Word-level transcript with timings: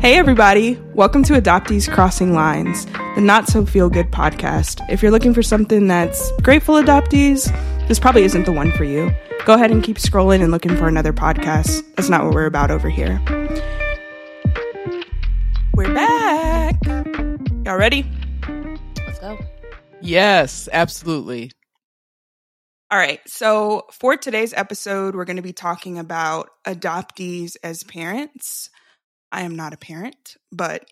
Hey, 0.00 0.16
everybody. 0.16 0.76
Welcome 0.94 1.24
to 1.24 1.32
Adoptees 1.32 1.92
Crossing 1.92 2.32
Lines, 2.32 2.86
the 3.16 3.20
not 3.20 3.48
so 3.48 3.66
feel 3.66 3.90
good 3.90 4.12
podcast. 4.12 4.80
If 4.88 5.02
you're 5.02 5.10
looking 5.10 5.34
for 5.34 5.42
something 5.42 5.88
that's 5.88 6.30
grateful 6.40 6.76
adoptees, 6.76 7.50
this 7.88 7.98
probably 7.98 8.22
isn't 8.22 8.44
the 8.44 8.52
one 8.52 8.70
for 8.70 8.84
you. 8.84 9.10
Go 9.44 9.54
ahead 9.54 9.72
and 9.72 9.82
keep 9.82 9.96
scrolling 9.96 10.40
and 10.40 10.52
looking 10.52 10.76
for 10.76 10.86
another 10.86 11.12
podcast. 11.12 11.82
That's 11.96 12.08
not 12.08 12.24
what 12.24 12.32
we're 12.32 12.46
about 12.46 12.70
over 12.70 12.88
here. 12.88 13.20
We're 15.74 15.92
back. 15.92 16.76
Y'all 17.64 17.76
ready? 17.76 18.08
Let's 19.04 19.18
go. 19.18 19.36
Yes, 20.00 20.68
absolutely. 20.72 21.50
All 22.92 22.98
right. 22.98 23.20
So, 23.26 23.86
for 23.90 24.16
today's 24.16 24.54
episode, 24.54 25.16
we're 25.16 25.24
going 25.24 25.36
to 25.36 25.42
be 25.42 25.52
talking 25.52 25.98
about 25.98 26.50
adoptees 26.64 27.56
as 27.64 27.82
parents. 27.82 28.70
I 29.30 29.42
am 29.42 29.56
not 29.56 29.74
a 29.74 29.78
parent, 29.78 30.36
but 30.52 30.84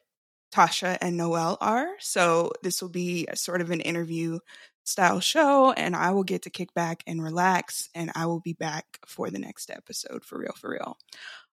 Tosha 0.55 0.97
and 1.01 1.17
Noelle 1.17 1.59
are. 1.61 1.89
So 2.01 2.53
this 2.63 2.81
will 2.81 2.89
be 2.89 3.27
sort 3.35 3.61
of 3.61 3.71
an 3.71 3.81
interview 3.81 4.39
style 4.85 5.21
show, 5.21 5.73
and 5.73 5.97
I 5.97 6.13
will 6.13 6.25
get 6.25 6.43
to 6.43 6.51
kick 6.51 6.73
back 6.75 7.03
and 7.07 7.23
relax, 7.23 7.89
and 7.95 8.13
I 8.15 8.27
will 8.27 8.41
be 8.41 8.53
back 8.53 8.99
for 9.07 9.31
the 9.31 9.39
next 9.39 9.71
episode 9.71 10.25
for 10.25 10.39
real, 10.39 10.55
for 10.57 10.71
real. 10.71 10.97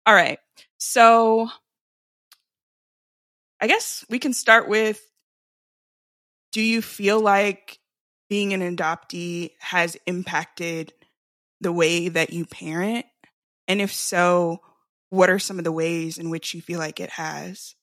All 0.05 0.13
right. 0.13 0.39
So 0.77 1.49
I 3.59 3.67
guess 3.67 4.05
we 4.09 4.19
can 4.19 4.33
start 4.33 4.67
with 4.67 5.01
do 6.51 6.61
you 6.61 6.81
feel 6.81 7.19
like 7.19 7.79
being 8.29 8.53
an 8.53 8.61
adoptee 8.61 9.51
has 9.59 9.97
impacted 10.05 10.93
the 11.61 11.71
way 11.71 12.09
that 12.09 12.31
you 12.31 12.45
parent? 12.45 13.05
And 13.67 13.81
if 13.81 13.91
so, 13.91 14.61
what 15.13 15.29
are 15.29 15.37
some 15.37 15.59
of 15.59 15.63
the 15.63 15.71
ways 15.71 16.17
in 16.17 16.31
which 16.31 16.55
you 16.55 16.61
feel 16.61 16.79
like 16.79 16.99
it 16.99 17.11
has? 17.11 17.75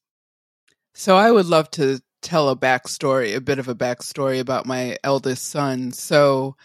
So 0.94 1.16
I 1.16 1.30
would 1.30 1.46
love 1.46 1.70
to 1.72 2.00
tell 2.22 2.48
a 2.48 2.56
backstory, 2.56 3.36
a 3.36 3.40
bit 3.40 3.60
of 3.60 3.68
a 3.68 3.74
backstory 3.74 4.40
about 4.40 4.66
my 4.66 4.98
eldest 5.04 5.44
son. 5.44 5.92
So 5.92 6.56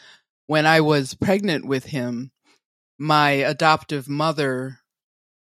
when 0.47 0.65
I 0.65 0.81
was 0.81 1.13
pregnant 1.13 1.67
with 1.67 1.85
him, 1.85 2.31
my 2.97 3.29
adoptive 3.29 4.09
mother 4.09 4.79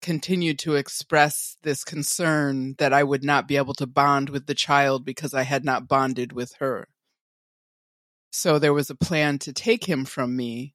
continued 0.01 0.57
to 0.59 0.75
express 0.75 1.57
this 1.61 1.83
concern 1.83 2.73
that 2.79 2.91
I 2.91 3.03
would 3.03 3.23
not 3.23 3.47
be 3.47 3.57
able 3.57 3.75
to 3.75 3.85
bond 3.85 4.31
with 4.31 4.47
the 4.47 4.55
child 4.55 5.05
because 5.05 5.35
I 5.35 5.43
had 5.43 5.63
not 5.63 5.87
bonded 5.87 6.33
with 6.33 6.55
her. 6.55 6.87
So 8.31 8.57
there 8.57 8.73
was 8.73 8.89
a 8.89 8.95
plan 8.95 9.37
to 9.39 9.53
take 9.53 9.85
him 9.85 10.05
from 10.05 10.35
me 10.35 10.73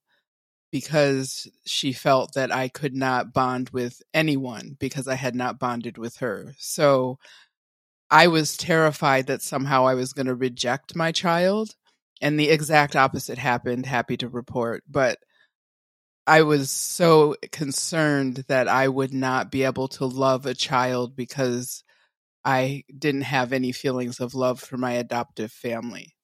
because 0.71 1.49
she 1.67 1.93
felt 1.93 2.35
that 2.35 2.53
I 2.53 2.69
could 2.69 2.95
not 2.95 3.33
bond 3.33 3.71
with 3.71 4.03
anyone 4.13 4.77
because 4.79 5.09
I 5.09 5.15
had 5.15 5.35
not 5.35 5.59
bonded 5.59 5.99
with 5.99 6.17
her. 6.19 6.55
So 6.59 7.19
I 8.11 8.29
was 8.29 8.57
terrified 8.57 9.27
that 9.27 9.43
somehow 9.43 9.87
I 9.87 9.95
was 9.95 10.13
going 10.13 10.27
to 10.27 10.35
reject 10.35 10.97
my 10.97 11.13
child. 11.13 11.75
And 12.21 12.39
the 12.39 12.51
exact 12.51 12.97
opposite 12.97 13.39
happened, 13.39 13.87
happy 13.87 14.17
to 14.19 14.29
report. 14.29 14.83
But 14.89 15.19
I 16.27 16.43
was 16.43 16.71
so 16.71 17.37
concerned 17.53 18.45
that 18.49 18.69
I 18.69 18.89
would 18.89 19.15
not 19.15 19.51
be 19.51 19.63
able 19.63 19.89
to 19.89 20.05
love 20.05 20.45
a 20.45 20.55
child 20.55 21.17
because 21.17 21.85
I 22.45 22.85
didn't 22.97 23.23
have 23.23 23.53
any 23.53 23.73
feelings 23.73 24.21
of 24.21 24.35
love 24.35 24.61
for 24.61 24.77
my 24.77 24.93
adoptive 24.93 25.53
family. 25.53 26.15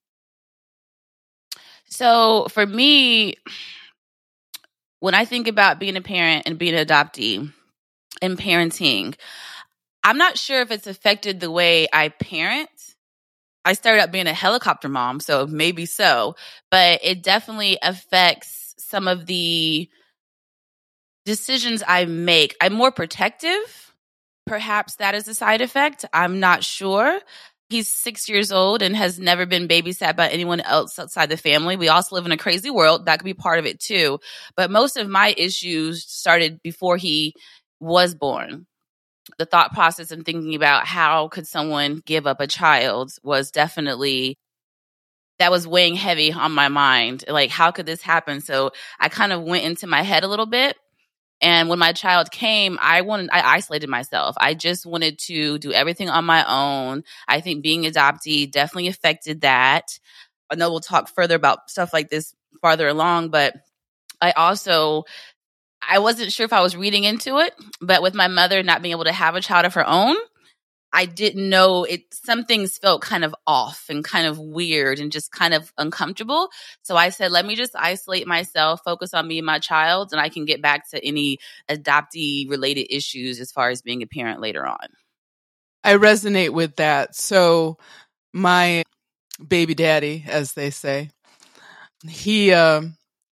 So 1.86 2.46
for 2.50 2.66
me, 2.66 3.36
when 5.04 5.14
I 5.14 5.26
think 5.26 5.48
about 5.48 5.78
being 5.78 5.98
a 5.98 6.00
parent 6.00 6.44
and 6.46 6.56
being 6.56 6.74
an 6.74 6.86
adoptee 6.86 7.52
and 8.22 8.38
parenting, 8.38 9.14
I'm 10.02 10.16
not 10.16 10.38
sure 10.38 10.62
if 10.62 10.70
it's 10.70 10.86
affected 10.86 11.40
the 11.40 11.50
way 11.50 11.86
I 11.92 12.08
parent. 12.08 12.70
I 13.66 13.74
started 13.74 14.00
out 14.00 14.12
being 14.12 14.28
a 14.28 14.32
helicopter 14.32 14.88
mom, 14.88 15.20
so 15.20 15.46
maybe 15.46 15.84
so, 15.84 16.36
but 16.70 17.00
it 17.02 17.22
definitely 17.22 17.76
affects 17.82 18.74
some 18.78 19.06
of 19.06 19.26
the 19.26 19.90
decisions 21.26 21.82
I 21.86 22.06
make. 22.06 22.56
I'm 22.58 22.72
more 22.72 22.90
protective. 22.90 23.92
Perhaps 24.46 24.96
that 24.96 25.14
is 25.14 25.28
a 25.28 25.34
side 25.34 25.60
effect. 25.60 26.06
I'm 26.14 26.40
not 26.40 26.64
sure. 26.64 27.20
He's 27.70 27.88
six 27.88 28.28
years 28.28 28.52
old 28.52 28.82
and 28.82 28.94
has 28.94 29.18
never 29.18 29.46
been 29.46 29.68
babysat 29.68 30.16
by 30.16 30.28
anyone 30.28 30.60
else 30.60 30.98
outside 30.98 31.30
the 31.30 31.36
family. 31.36 31.76
We 31.76 31.88
also 31.88 32.14
live 32.14 32.26
in 32.26 32.32
a 32.32 32.36
crazy 32.36 32.70
world. 32.70 33.06
That 33.06 33.18
could 33.18 33.24
be 33.24 33.34
part 33.34 33.58
of 33.58 33.66
it 33.66 33.80
too. 33.80 34.20
But 34.56 34.70
most 34.70 34.96
of 34.96 35.08
my 35.08 35.34
issues 35.36 36.04
started 36.06 36.60
before 36.62 36.96
he 36.98 37.34
was 37.80 38.14
born. 38.14 38.66
The 39.38 39.46
thought 39.46 39.72
process 39.72 40.10
and 40.10 40.24
thinking 40.24 40.54
about 40.54 40.86
how 40.86 41.28
could 41.28 41.46
someone 41.46 42.02
give 42.04 42.26
up 42.26 42.40
a 42.40 42.46
child 42.46 43.12
was 43.22 43.50
definitely 43.50 44.36
that 45.38 45.50
was 45.50 45.66
weighing 45.66 45.96
heavy 45.96 46.32
on 46.32 46.52
my 46.52 46.68
mind. 46.68 47.24
Like, 47.28 47.50
how 47.50 47.70
could 47.70 47.86
this 47.86 48.02
happen? 48.02 48.40
So 48.40 48.70
I 49.00 49.08
kind 49.08 49.32
of 49.32 49.42
went 49.42 49.64
into 49.64 49.86
my 49.86 50.02
head 50.02 50.22
a 50.22 50.28
little 50.28 50.46
bit 50.46 50.76
and 51.44 51.68
when 51.68 51.78
my 51.78 51.92
child 51.92 52.30
came, 52.30 52.78
I 52.80 53.02
wanted, 53.02 53.28
I 53.30 53.56
isolated 53.56 53.90
myself. 53.90 54.34
I 54.40 54.54
just 54.54 54.86
wanted 54.86 55.18
to 55.26 55.58
do 55.58 55.74
everything 55.74 56.08
on 56.08 56.24
my 56.24 56.42
own. 56.48 57.04
I 57.28 57.42
think 57.42 57.62
being 57.62 57.82
adoptee 57.82 58.50
definitely 58.50 58.88
affected 58.88 59.42
that. 59.42 59.98
I 60.50 60.54
know 60.54 60.70
we'll 60.70 60.80
talk 60.80 61.10
further 61.10 61.34
about 61.34 61.68
stuff 61.68 61.92
like 61.92 62.08
this 62.08 62.34
farther 62.62 62.88
along, 62.88 63.28
but 63.28 63.54
I 64.22 64.32
also, 64.32 65.04
I 65.86 65.98
wasn't 65.98 66.32
sure 66.32 66.46
if 66.46 66.54
I 66.54 66.62
was 66.62 66.76
reading 66.76 67.04
into 67.04 67.36
it, 67.36 67.52
but 67.78 68.00
with 68.00 68.14
my 68.14 68.28
mother 68.28 68.62
not 68.62 68.80
being 68.80 68.92
able 68.92 69.04
to 69.04 69.12
have 69.12 69.34
a 69.34 69.42
child 69.42 69.66
of 69.66 69.74
her 69.74 69.86
own, 69.86 70.16
I 70.94 71.06
didn't 71.06 71.48
know 71.48 71.82
it. 71.82 72.02
Some 72.14 72.44
things 72.44 72.78
felt 72.78 73.02
kind 73.02 73.24
of 73.24 73.34
off 73.48 73.86
and 73.88 74.04
kind 74.04 74.28
of 74.28 74.38
weird 74.38 75.00
and 75.00 75.10
just 75.10 75.32
kind 75.32 75.52
of 75.52 75.72
uncomfortable. 75.76 76.50
So 76.82 76.96
I 76.96 77.08
said, 77.08 77.32
let 77.32 77.44
me 77.44 77.56
just 77.56 77.74
isolate 77.74 78.28
myself, 78.28 78.80
focus 78.84 79.12
on 79.12 79.26
me 79.26 79.38
and 79.38 79.46
my 79.46 79.58
child, 79.58 80.12
and 80.12 80.20
I 80.20 80.28
can 80.28 80.44
get 80.44 80.62
back 80.62 80.88
to 80.90 81.04
any 81.04 81.38
adoptee 81.68 82.48
related 82.48 82.94
issues 82.94 83.40
as 83.40 83.50
far 83.50 83.70
as 83.70 83.82
being 83.82 84.02
a 84.02 84.06
parent 84.06 84.40
later 84.40 84.64
on. 84.64 84.86
I 85.82 85.94
resonate 85.94 86.50
with 86.50 86.76
that. 86.76 87.16
So 87.16 87.76
my 88.32 88.84
baby 89.46 89.74
daddy, 89.74 90.24
as 90.28 90.52
they 90.52 90.70
say, 90.70 91.10
he 92.08 92.52
uh, 92.52 92.82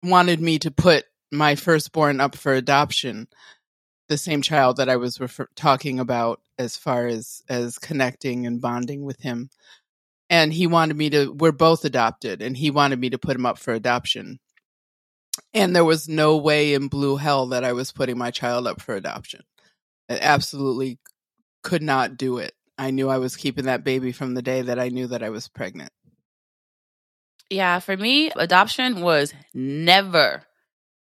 wanted 0.03 0.41
me 0.41 0.59
to 0.59 0.73
put 0.73 1.05
my 1.31 1.55
firstborn 1.55 2.21
up 2.21 2.34
for 2.34 2.55
adoption 2.55 3.29
the 4.09 4.19
same 4.19 4.43
child 4.43 4.77
that 4.77 4.89
I 4.89 4.97
was 4.97 5.21
refer- 5.21 5.49
talking 5.55 5.99
about 5.99 6.41
as 6.59 6.77
far 6.77 7.07
as 7.07 7.43
as 7.49 7.79
connecting 7.79 8.47
and 8.47 8.61
bonding 8.61 9.05
with 9.05 9.21
him. 9.21 9.51
And 10.31 10.53
he 10.53 10.67
wanted 10.67 10.97
me 10.97 11.11
to 11.11 11.33
we're 11.33 11.53
both 11.53 11.85
adopted 11.85 12.43
and 12.43 12.57
he 12.57 12.71
wanted 12.71 13.01
me 13.01 13.11
to 13.11 13.19
put 13.19 13.37
him 13.37 13.47
up 13.47 13.59
for 13.59 13.73
adoption. 13.73 14.39
And 15.55 15.75
there 15.75 15.85
was 15.85 16.09
no 16.09 16.37
way 16.37 16.75
in 16.75 16.89
blue 16.89 17.17
hell 17.17 17.47
that 17.49 17.65
I 17.65 17.73
was 17.73 17.93
putting 17.93 18.19
my 18.19 18.31
child 18.31 18.67
up 18.67 18.81
for 18.81 18.95
adoption. 18.95 19.43
I 20.09 20.19
absolutely 20.21 20.99
could 21.62 21.83
not 21.83 22.17
do 22.17 22.39
it. 22.39 22.53
I 22.79 22.91
knew 22.91 23.09
I 23.09 23.19
was 23.19 23.37
keeping 23.37 23.67
that 23.67 23.85
baby 23.85 24.12
from 24.12 24.35
the 24.35 24.43
day 24.43 24.62
that 24.62 24.79
I 24.79 24.89
knew 24.89 25.07
that 25.09 25.23
I 25.23 25.31
was 25.31 25.49
pregnant. 25.49 25.93
Yeah, 27.51 27.81
for 27.81 27.97
me, 27.97 28.31
adoption 28.35 29.03
was 29.03 29.35
never, 29.53 30.45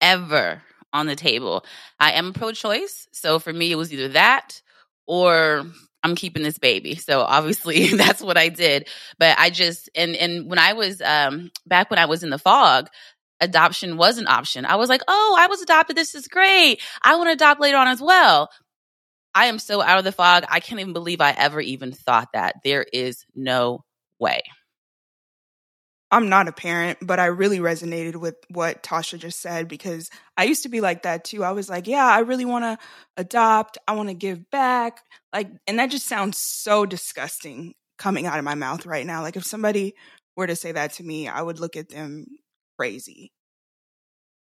ever 0.02 0.62
on 0.94 1.08
the 1.08 1.16
table. 1.16 1.66
I 2.00 2.14
am 2.14 2.34
pro 2.34 2.52
choice. 2.52 3.08
So 3.12 3.40
for 3.40 3.52
me, 3.52 3.72
it 3.72 3.76
was 3.76 3.92
either 3.92 4.10
that 4.10 4.62
or 5.06 5.66
I'm 6.04 6.16
keeping 6.16 6.44
this 6.44 6.60
baby. 6.60 6.96
So 6.96 7.22
obviously 7.22 7.88
that's 7.96 8.22
what 8.22 8.38
I 8.38 8.50
did. 8.50 8.88
But 9.18 9.38
I 9.40 9.50
just, 9.50 9.90
and, 9.96 10.16
and 10.16 10.50
when 10.50 10.60
I 10.60 10.74
was, 10.74 11.02
um, 11.02 11.52
back 11.66 11.90
when 11.90 12.00
I 12.00 12.06
was 12.06 12.24
in 12.24 12.30
the 12.30 12.38
fog, 12.38 12.88
adoption 13.42 13.98
was 13.98 14.18
an 14.18 14.28
option. 14.28 14.66
I 14.66 14.76
was 14.76 14.90
like, 14.90 15.02
oh, 15.08 15.36
I 15.38 15.48
was 15.48 15.62
adopted. 15.62 15.98
This 15.98 16.16
is 16.16 16.28
great. 16.28 16.82
I 17.02 17.16
want 17.16 17.28
to 17.28 17.34
adopt 17.34 17.60
later 17.60 17.78
on 17.78 17.88
as 17.88 18.02
well. 18.02 18.50
I 19.36 19.48
am 19.48 19.60
so 19.60 19.82
out 19.82 19.98
of 19.98 20.04
the 20.04 20.12
fog. 20.12 20.46
I 20.48 20.60
can't 20.60 20.80
even 20.80 20.94
believe 20.94 21.20
I 21.20 21.32
ever 21.32 21.60
even 21.60 21.92
thought 21.92 22.30
that. 22.34 22.58
There 22.64 22.86
is 22.94 23.26
no 23.36 23.84
way. 24.20 24.44
I'm 26.14 26.30
not 26.30 26.48
a 26.48 26.52
parent, 26.52 27.00
but 27.02 27.20
I 27.20 27.26
really 27.26 27.58
resonated 27.58 28.18
with 28.18 28.36
what 28.50 28.84
Tosha 28.84 29.18
just 29.18 29.42
said 29.42 29.68
because 29.68 30.12
I 30.38 30.44
used 30.44 30.62
to 30.62 30.70
be 30.70 30.80
like 30.80 31.02
that 31.04 31.24
too. 31.24 31.44
I 31.44 31.54
was 31.54 31.70
like, 31.70 31.88
yeah, 31.88 32.06
I 32.06 32.20
really 32.20 32.46
want 32.46 32.66
to 32.66 32.78
adopt. 33.18 33.80
I 33.88 33.94
want 33.94 34.10
to 34.10 34.14
give 34.14 34.52
back. 34.52 35.00
Like, 35.34 35.50
and 35.66 35.80
that 35.80 35.90
just 35.90 36.06
sounds 36.06 36.38
so 36.38 36.86
disgusting 36.86 37.74
coming 37.98 38.28
out 38.28 38.38
of 38.38 38.46
my 38.46 38.54
mouth 38.54 38.86
right 38.86 39.08
now. 39.08 39.24
Like, 39.24 39.38
if 39.38 39.44
somebody 39.44 39.96
were 40.38 40.46
to 40.46 40.56
say 40.56 40.72
that 40.72 40.94
to 40.94 41.04
me, 41.04 41.28
I 41.28 41.42
would 41.42 41.60
look 41.60 41.76
at 41.76 41.90
them 41.90 42.28
crazy. 42.78 43.32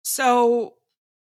So, 0.02 0.74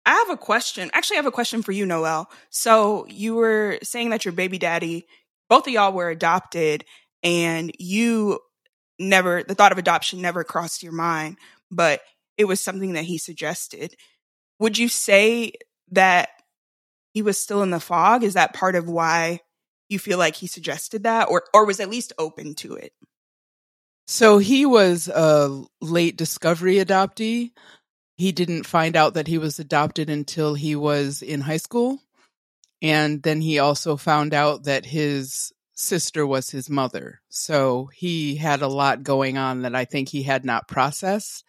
I 0.05 0.13
have 0.13 0.31
a 0.31 0.37
question. 0.37 0.93
Actually, 0.93 1.17
I 1.17 1.19
have 1.19 1.27
a 1.27 1.33
question 1.33 1.63
for 1.63 1.73
you, 1.73 1.87
Noelle. 1.87 2.31
So, 2.51 3.05
you 3.09 3.35
were 3.35 3.81
saying 3.83 4.11
that 4.11 4.25
your 4.25 4.31
baby 4.31 4.59
daddy, 4.59 5.09
both 5.49 5.67
of 5.67 5.73
y'all 5.73 5.93
were 5.93 6.09
adopted, 6.09 6.85
and 7.25 7.73
you 7.81 8.39
never 8.99 9.43
the 9.43 9.55
thought 9.55 9.73
of 9.73 9.79
adoption 9.79 10.21
never 10.21 10.45
crossed 10.45 10.83
your 10.83 10.93
mind, 10.93 11.37
but 11.71 12.01
it 12.39 12.47
was 12.47 12.61
something 12.61 12.93
that 12.95 13.05
he 13.05 13.19
suggested. 13.19 13.97
Would 14.59 14.79
you 14.79 14.89
say 14.89 15.53
that 15.91 16.29
he 17.13 17.23
was 17.23 17.39
still 17.39 17.63
in 17.63 17.71
the 17.71 17.81
fog? 17.81 18.23
Is 18.23 18.35
that 18.35 18.55
part 18.55 18.75
of 18.75 18.89
why 18.89 19.41
you 19.89 19.99
feel 19.99 20.19
like 20.19 20.37
he 20.37 20.47
suggested 20.47 21.05
that 21.05 21.29
or 21.31 21.45
or 21.55 21.65
was 21.65 21.81
at 21.81 21.91
least 21.91 22.13
open 22.19 22.55
to 22.57 22.75
it? 22.75 22.93
So 24.09 24.39
he 24.39 24.67
was 24.67 25.09
a 25.09 25.65
late 25.81 26.17
discovery 26.17 26.77
adoptee. 26.77 27.51
He 28.17 28.33
didn't 28.33 28.65
find 28.65 28.97
out 28.97 29.15
that 29.15 29.27
he 29.27 29.37
was 29.37 29.59
adopted 29.59 30.09
until 30.09 30.55
he 30.55 30.77
was 30.77 31.23
in 31.23 31.41
high 31.41 31.57
school. 31.57 32.01
And 32.83 33.23
then 33.23 33.41
he 33.41 33.59
also 33.59 33.97
found 33.97 34.33
out 34.33 34.65
that 34.65 34.87
his 34.87 35.53
sister 35.77 36.27
was 36.27 36.51
his 36.51 36.69
mother. 36.69 37.21
So 37.29 37.91
he 37.95 38.37
had 38.37 38.63
a 38.63 38.69
lot 38.69 39.03
going 39.03 39.39
on 39.39 39.63
that 39.63 39.77
I 39.77 39.85
think 39.85 40.09
he 40.09 40.23
had 40.23 40.45
not 40.45 40.67
processed. 40.67 41.45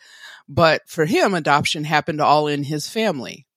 But 0.47 0.83
for 0.88 1.06
him, 1.06 1.33
adoption 1.33 1.83
happened 1.85 2.21
all 2.21 2.47
in 2.47 2.63
his 2.63 2.88
family. 2.88 3.47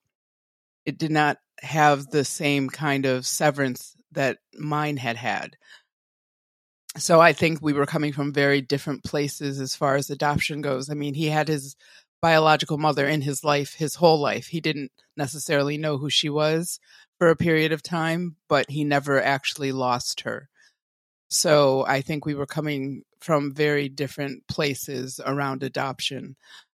It 0.86 0.96
did 0.96 1.10
not 1.10 1.38
have 1.60 2.06
the 2.06 2.24
same 2.24 2.70
kind 2.70 3.04
of 3.04 3.26
severance 3.26 3.94
that 4.12 4.38
mine 4.58 4.96
had 4.96 5.16
had. 5.16 5.56
So 6.96 7.20
I 7.20 7.32
think 7.32 7.60
we 7.60 7.72
were 7.72 7.86
coming 7.86 8.12
from 8.12 8.32
very 8.32 8.60
different 8.60 9.04
places 9.04 9.60
as 9.60 9.76
far 9.76 9.96
as 9.96 10.08
adoption 10.10 10.60
goes. 10.60 10.88
I 10.88 10.94
mean, 10.94 11.14
he 11.14 11.26
had 11.26 11.48
his 11.48 11.76
biological 12.22 12.78
mother 12.78 13.06
in 13.06 13.22
his 13.22 13.44
life 13.44 13.74
his 13.74 13.94
whole 13.96 14.20
life. 14.20 14.46
He 14.46 14.60
didn't 14.60 14.92
necessarily 15.16 15.78
know 15.78 15.98
who 15.98 16.10
she 16.10 16.28
was 16.28 16.80
for 17.18 17.28
a 17.28 17.36
period 17.36 17.72
of 17.72 17.82
time, 17.82 18.36
but 18.48 18.70
he 18.70 18.84
never 18.84 19.22
actually 19.22 19.72
lost 19.72 20.22
her. 20.22 20.49
So 21.30 21.84
I 21.86 22.00
think 22.00 22.26
we 22.26 22.34
were 22.34 22.46
coming 22.46 23.02
from 23.20 23.54
very 23.54 23.88
different 23.88 24.46
places 24.48 25.20
around 25.24 25.62
adoption. 25.62 26.36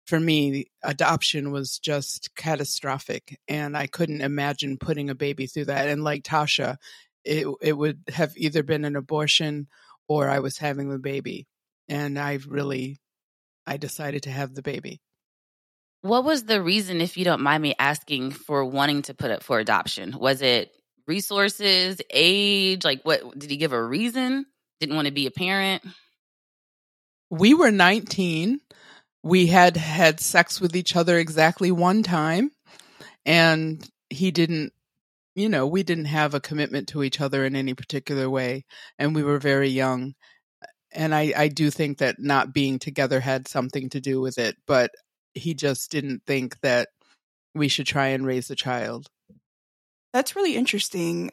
For 0.07 0.19
me, 0.19 0.65
adoption 0.83 1.51
was 1.51 1.80
just 1.80 2.36
catastrophic, 2.36 3.39
and 3.48 3.77
I 3.77 3.88
couldn't 3.88 4.21
imagine 4.21 4.77
putting 4.77 5.09
a 5.09 5.15
baby 5.15 5.48
through 5.48 5.65
that. 5.65 5.88
And 5.88 6.03
like 6.03 6.24
Tosha, 6.24 6.77
it 7.24 7.48
it 7.62 7.74
would 7.74 8.01
have 8.09 8.33
either 8.36 8.63
been 8.63 8.83
an 8.83 8.95
abortion 8.95 9.68
or 10.07 10.27
I 10.27 10.39
was 10.39 10.57
having 10.57 10.89
the 10.89 11.00
baby. 11.00 11.48
And 11.88 12.19
I 12.19 12.39
really, 12.48 12.98
I 13.65 13.77
decided 13.77 14.24
to 14.24 14.31
have 14.31 14.53
the 14.53 14.62
baby. 14.62 15.01
What 16.01 16.25
was 16.25 16.45
the 16.45 16.62
reason, 16.62 17.00
if 17.00 17.15
you 17.15 17.24
don't 17.24 17.42
mind 17.42 17.62
me 17.62 17.75
asking, 17.77 18.31
for 18.31 18.65
wanting 18.65 19.03
to 19.03 19.13
put 19.13 19.31
it 19.31 19.44
for 19.44 19.59
adoption? 19.59 20.18
Was 20.18 20.42
it 20.42 20.71
resources, 21.07 22.01
age? 22.09 22.83
Like, 22.83 23.01
what 23.03 23.38
did 23.38 23.50
he 23.50 23.57
give 23.57 23.74
a 23.74 23.83
reason? 23.83 24.45
Didn't 24.80 24.95
want 24.95 25.07
to 25.07 25.13
be 25.13 25.27
a 25.27 25.31
parent? 25.31 25.83
We 27.30 27.53
were 27.53 27.71
19. 27.71 28.59
We 29.24 29.48
had 29.48 29.77
had 29.77 30.19
sex 30.19 30.59
with 30.59 30.75
each 30.75 30.95
other 30.95 31.18
exactly 31.18 31.71
one 31.71 32.03
time. 32.03 32.51
And 33.25 33.88
he 34.09 34.31
didn't 34.31 34.74
you 35.36 35.50
know, 35.50 35.65
we 35.65 35.83
didn't 35.83 36.06
have 36.06 36.33
a 36.33 36.42
commitment 36.42 36.89
to 36.89 37.03
each 37.03 37.21
other 37.21 37.45
in 37.45 37.56
any 37.56 37.74
particular 37.74 38.30
way, 38.30 38.65
and 39.00 39.15
we 39.15 39.24
were 39.24 39.39
very 39.39 39.69
young. 39.69 40.13
And 40.92 41.15
I, 41.15 41.33
I 41.36 41.48
do 41.48 41.69
think 41.69 42.00
that 42.00 42.19
not 42.19 42.53
being 42.53 42.80
together 42.80 43.19
had 43.21 43.48
something 43.48 43.89
to 43.92 44.01
do 44.01 44.19
with 44.19 44.38
it, 44.38 44.57
but 44.68 44.92
he 45.33 45.53
just 45.53 45.89
didn't 45.89 46.24
think 46.27 46.59
that 46.62 46.89
we 47.56 47.69
should 47.69 47.88
try 47.88 48.07
and 48.07 48.25
raise 48.25 48.50
a 48.50 48.56
child. 48.56 49.07
That's 50.13 50.36
really 50.36 50.56
interesting. 50.56 51.31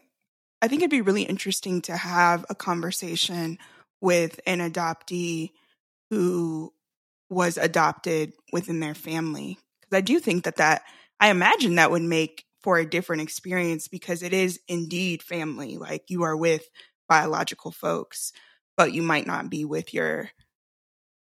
I 0.62 0.68
think 0.68 0.82
it'd 0.82 0.90
be 0.90 1.00
really 1.00 1.22
interesting 1.22 1.82
to 1.82 1.96
have 1.96 2.44
a 2.48 2.54
conversation 2.54 3.58
with 4.00 4.40
an 4.46 4.58
adoptee 4.58 5.50
who 6.10 6.72
was 7.30 7.56
adopted 7.56 8.32
within 8.52 8.80
their 8.80 8.94
family. 8.94 9.58
Because 9.80 9.98
I 9.98 10.00
do 10.00 10.18
think 10.20 10.44
that 10.44 10.56
that, 10.56 10.82
I 11.20 11.30
imagine 11.30 11.74
that 11.74 11.90
would 11.90 12.02
make 12.02 12.44
for 12.60 12.78
a 12.78 12.88
different 12.88 13.22
experience 13.22 13.88
because 13.88 14.22
it 14.22 14.32
is 14.32 14.60
indeed 14.68 15.22
family. 15.22 15.76
Like 15.76 16.04
you 16.08 16.22
are 16.22 16.36
with 16.36 16.68
biological 17.08 17.70
folks, 17.70 18.32
but 18.76 18.92
you 18.92 19.02
might 19.02 19.26
not 19.26 19.50
be 19.50 19.64
with 19.64 19.94
your 19.94 20.30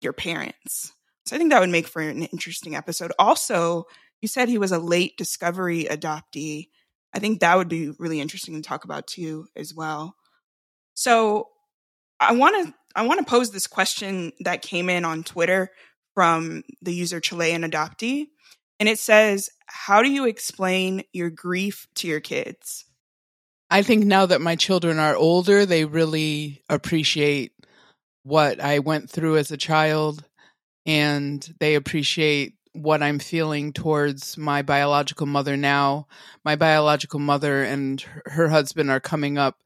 your 0.00 0.12
parents. 0.12 0.92
So 1.24 1.34
I 1.34 1.38
think 1.38 1.50
that 1.50 1.60
would 1.60 1.70
make 1.70 1.88
for 1.88 2.02
an 2.02 2.22
interesting 2.22 2.76
episode. 2.76 3.12
Also, 3.18 3.86
you 4.20 4.28
said 4.28 4.48
he 4.48 4.58
was 4.58 4.72
a 4.72 4.78
late 4.78 5.16
discovery 5.16 5.84
adoptee. 5.84 6.68
I 7.16 7.18
think 7.18 7.40
that 7.40 7.56
would 7.56 7.70
be 7.70 7.92
really 7.98 8.20
interesting 8.20 8.54
to 8.56 8.60
talk 8.60 8.84
about 8.84 9.06
too 9.06 9.46
as 9.56 9.72
well. 9.74 10.14
So 10.92 11.48
I 12.20 12.32
want 12.32 12.66
to 12.66 12.74
I 12.94 13.06
want 13.06 13.20
to 13.20 13.30
pose 13.30 13.50
this 13.50 13.66
question 13.66 14.32
that 14.40 14.60
came 14.60 14.90
in 14.90 15.06
on 15.06 15.24
Twitter 15.24 15.70
from 16.14 16.62
the 16.82 16.92
user 16.92 17.18
Chilean 17.18 17.62
adoptee. 17.62 18.26
And 18.78 18.86
it 18.86 18.98
says, 18.98 19.48
How 19.66 20.02
do 20.02 20.10
you 20.10 20.26
explain 20.26 21.04
your 21.14 21.30
grief 21.30 21.86
to 21.96 22.06
your 22.06 22.20
kids? 22.20 22.84
I 23.70 23.80
think 23.80 24.04
now 24.04 24.26
that 24.26 24.42
my 24.42 24.54
children 24.54 24.98
are 24.98 25.16
older, 25.16 25.64
they 25.64 25.86
really 25.86 26.62
appreciate 26.68 27.52
what 28.24 28.60
I 28.60 28.80
went 28.80 29.08
through 29.08 29.38
as 29.38 29.50
a 29.50 29.56
child 29.56 30.22
and 30.84 31.48
they 31.60 31.76
appreciate 31.76 32.55
what 32.76 33.02
I'm 33.02 33.18
feeling 33.18 33.72
towards 33.72 34.36
my 34.36 34.62
biological 34.62 35.26
mother 35.26 35.56
now. 35.56 36.06
My 36.44 36.56
biological 36.56 37.20
mother 37.20 37.62
and 37.62 38.04
her 38.26 38.48
husband 38.48 38.90
are 38.90 39.00
coming 39.00 39.38
up 39.38 39.56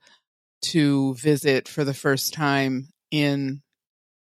to 0.63 1.15
visit 1.15 1.69
for 1.69 1.85
the 1.85 1.95
first 1.95 2.33
time 2.35 2.89
in 3.11 3.63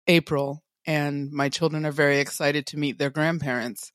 April, 0.07 0.63
and 0.87 1.31
my 1.33 1.49
children 1.49 1.85
are 1.85 1.93
very 1.93 2.19
excited 2.21 2.67
to 2.67 2.79
meet 2.79 2.99
their 2.99 3.11
grandparents 3.11 3.93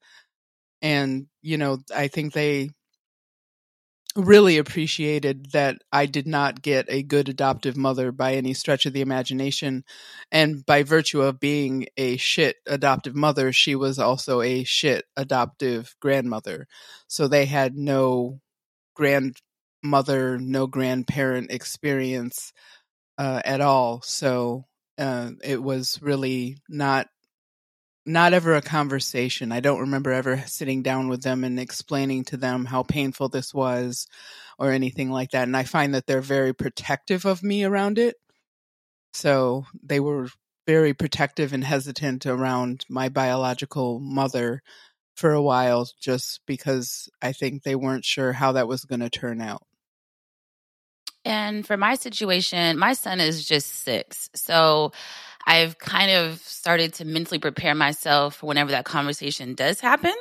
and 0.83 1.25
you 1.41 1.57
know 1.57 1.79
i 1.95 2.07
think 2.07 2.33
they 2.33 2.69
really 4.15 4.57
appreciated 4.57 5.51
that 5.53 5.77
i 5.91 6.05
did 6.05 6.27
not 6.27 6.61
get 6.61 6.85
a 6.87 7.01
good 7.01 7.29
adoptive 7.29 7.75
mother 7.75 8.11
by 8.11 8.35
any 8.35 8.53
stretch 8.53 8.85
of 8.85 8.93
the 8.93 9.01
imagination. 9.01 9.83
And 10.31 10.65
by 10.65 10.83
virtue 10.83 11.21
of 11.21 11.39
being 11.39 11.87
a 11.97 12.17
shit 12.17 12.57
adoptive 12.67 13.15
mother 13.15 13.51
she 13.51 13.75
was 13.75 13.99
also 13.99 14.41
a 14.41 14.63
shit 14.63 15.05
adoptive 15.17 15.95
grandmother. 15.99 16.67
So 17.07 17.27
they 17.27 17.45
had 17.45 17.75
no 17.75 18.39
grandmother 18.95 20.37
no 20.37 20.67
grandparent 20.67 21.51
experience 21.51 22.53
uh, 23.17 23.41
at 23.45 23.61
all. 23.61 24.01
So 24.01 24.65
uh, 24.97 25.31
it 25.43 25.61
was 25.61 25.99
really 26.01 26.57
not 26.69 27.07
not 28.05 28.33
ever 28.33 28.55
a 28.55 28.61
conversation. 28.61 29.51
I 29.51 29.59
don't 29.59 29.81
remember 29.81 30.11
ever 30.11 30.43
sitting 30.45 30.83
down 30.83 31.07
with 31.07 31.21
them 31.21 31.43
and 31.43 31.59
explaining 31.59 32.25
to 32.25 32.37
them 32.37 32.65
how 32.65 32.83
painful 32.83 33.29
this 33.29 33.53
was 33.53 34.07
or 34.59 34.71
anything 34.71 35.09
like 35.09 35.31
that. 35.31 35.43
And 35.43 35.55
I 35.55 35.63
find 35.63 35.95
that 35.95 36.05
they're 36.05 36.21
very 36.21 36.53
protective 36.53 37.25
of 37.25 37.43
me 37.43 37.63
around 37.63 37.97
it. 37.97 38.15
So 39.13 39.65
they 39.81 39.99
were 39.99 40.29
very 40.67 40.93
protective 40.93 41.53
and 41.53 41.63
hesitant 41.63 42.25
around 42.25 42.85
my 42.89 43.09
biological 43.09 43.99
mother 43.99 44.61
for 45.15 45.31
a 45.31 45.41
while 45.41 45.87
just 45.99 46.41
because 46.45 47.09
I 47.21 47.33
think 47.33 47.63
they 47.63 47.75
weren't 47.75 48.05
sure 48.05 48.33
how 48.33 48.53
that 48.53 48.67
was 48.67 48.85
going 48.85 49.01
to 49.01 49.09
turn 49.09 49.41
out. 49.41 49.63
And 51.25 51.65
for 51.65 51.77
my 51.77 51.95
situation, 51.95 52.77
my 52.77 52.93
son 52.93 53.19
is 53.19 53.47
just 53.47 53.67
six. 53.67 54.29
So 54.35 54.91
I've 55.45 55.77
kind 55.77 56.11
of 56.11 56.39
started 56.39 56.93
to 56.95 57.05
mentally 57.05 57.39
prepare 57.39 57.75
myself 57.75 58.35
for 58.35 58.47
whenever 58.47 58.71
that 58.71 58.85
conversation 58.85 59.55
does 59.55 59.79
happen. 59.79 60.13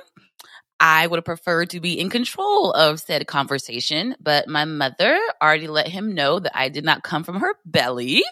I 0.80 1.06
would 1.06 1.18
have 1.18 1.24
preferred 1.24 1.70
to 1.70 1.80
be 1.80 1.98
in 1.98 2.10
control 2.10 2.72
of 2.72 2.98
said 2.98 3.24
conversation, 3.28 4.16
but 4.20 4.48
my 4.48 4.64
mother 4.64 5.16
already 5.40 5.68
let 5.68 5.86
him 5.86 6.14
know 6.14 6.40
that 6.40 6.58
I 6.58 6.70
did 6.70 6.84
not 6.84 7.04
come 7.04 7.22
from 7.22 7.38
her 7.40 7.54
belly. 7.64 8.24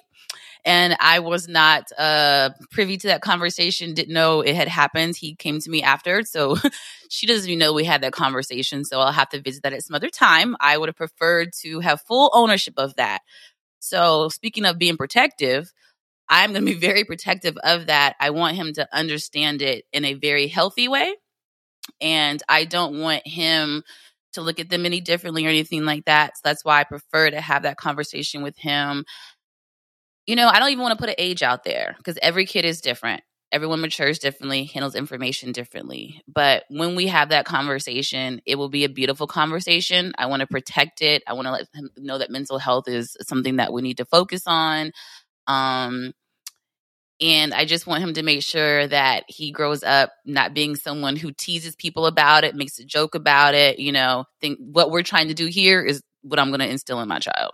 And 0.65 0.97
I 1.01 1.21
was 1.21 1.49
not 1.49 1.85
uh, 1.97 2.51
privy 2.71 2.97
to 2.99 3.07
that 3.09 3.23
conversation, 3.23 3.95
didn't 3.95 4.13
know 4.13 4.41
it 4.41 4.55
had 4.55 4.69
happened. 4.69 5.17
He 5.17 5.35
came 5.35 5.61
to 5.61 5.71
me 5.71 5.83
after. 5.83 6.23
So 6.25 6.57
she 7.09 7.27
doesn't 7.27 7.49
even 7.49 7.61
know 7.61 7.73
we 7.73 7.85
had 7.85 8.03
that 8.03 8.13
conversation. 8.13 8.85
So 8.85 9.01
I'll 9.01 9.13
have 9.13 9.31
to 9.31 9.41
visit 9.41 9.63
that 9.63 9.73
at 9.73 9.85
some 9.85 9.95
other 9.95 10.11
time. 10.11 10.57
I 10.61 10.77
would 10.77 10.89
have 10.89 10.97
preferred 10.97 11.53
to 11.61 11.81
have 11.81 12.03
full 12.03 12.31
ownership 12.35 12.75
of 12.77 12.97
that. 12.97 13.21
So 13.79 14.29
speaking 14.29 14.67
of 14.67 14.77
being 14.77 14.97
protective, 14.97 15.73
I'm 16.31 16.53
going 16.53 16.65
to 16.65 16.73
be 16.73 16.79
very 16.79 17.05
protective 17.05 17.57
of 17.65 17.87
that. 17.87 18.15
I 18.21 18.31
want 18.31 18.57
him 18.57 18.73
to 18.75 18.89
understand 18.97 19.61
it 19.61 19.85
in 19.93 20.05
a 20.05 20.15
very 20.15 20.47
healthy 20.47 20.89
way. 20.89 21.15
And 22.01 22.43
I 22.49 22.65
don't 22.65 23.01
want 23.01 23.27
him 23.27 23.83
to 24.35 24.43
look 24.43 24.61
at 24.61 24.71
them 24.71 24.87
any 24.87 25.01
differently 25.01 25.45
or 25.45 25.49
anything 25.49 25.85
like 25.85 26.05
that. 26.05 26.37
So 26.37 26.43
that's 26.45 26.65
why 26.65 26.81
I 26.81 26.85
prefer 26.85 27.31
to 27.31 27.41
have 27.41 27.65
that 27.65 27.77
conversation 27.77 28.43
with 28.43 28.57
him. 28.57 29.05
You 30.27 30.37
know, 30.37 30.49
I 30.49 30.61
don't 30.61 30.71
even 30.71 30.83
want 30.83 30.97
to 30.97 31.03
put 31.03 31.09
an 31.09 31.17
age 31.19 31.43
out 31.43 31.65
there 31.65 31.95
because 31.99 32.17
every 32.23 32.47
kid 32.47 32.65
is 32.65 32.81
different. 32.81 33.23
Everyone 33.51 33.81
matures 33.81 34.21
differently, 34.21 34.65
handles 34.65 34.95
information 34.95 35.51
differently. 35.51 36.23
But 36.33 36.63
when 36.71 36.95
we 36.95 37.09
have 37.09 37.31
that 37.31 37.47
conversation, 37.47 38.41
it 38.47 38.55
will 38.55 38.69
be 38.69 38.85
a 38.85 38.89
beautiful 38.89 39.27
conversation. 39.27 40.13
I 40.17 40.27
want 40.27 40.41
to 40.41 40.47
protect 40.47 41.03
it. 41.03 41.25
I 41.27 41.33
want 41.33 41.47
to 41.47 41.53
let 41.53 41.67
him 41.75 41.91
know 41.97 42.19
that 42.19 42.31
mental 42.31 42.59
health 42.61 42.87
is 42.87 43.17
something 43.23 43.57
that 43.57 43.73
we 43.73 43.83
need 43.83 43.97
to 43.97 44.05
focus 44.05 44.43
on. 44.47 44.93
Um, 45.49 46.13
and 47.21 47.53
I 47.53 47.65
just 47.67 47.87
want 47.87 48.03
him 48.03 48.15
to 48.15 48.23
make 48.23 48.43
sure 48.43 48.87
that 48.87 49.25
he 49.29 49.51
grows 49.51 49.83
up 49.83 50.13
not 50.25 50.55
being 50.55 50.75
someone 50.75 51.17
who 51.17 51.33
teases 51.33 51.77
people 51.77 52.07
about 52.07 52.45
it, 52.45 52.55
makes 52.55 52.79
a 52.79 52.85
joke 52.85 53.15
about 53.15 53.55
it. 53.55 53.79
You 53.79 53.93
know, 53.93 54.25
think 54.41 54.59
what 54.59 54.91
we're 54.91 55.03
trying 55.03 55.29
to 55.29 55.35
do 55.35 55.47
here 55.47 55.83
is 55.83 56.03
what 56.23 56.39
I'm 56.39 56.49
going 56.49 56.61
to 56.61 56.69
instill 56.69 57.01
in 57.01 57.09
my 57.09 57.19
child. 57.19 57.53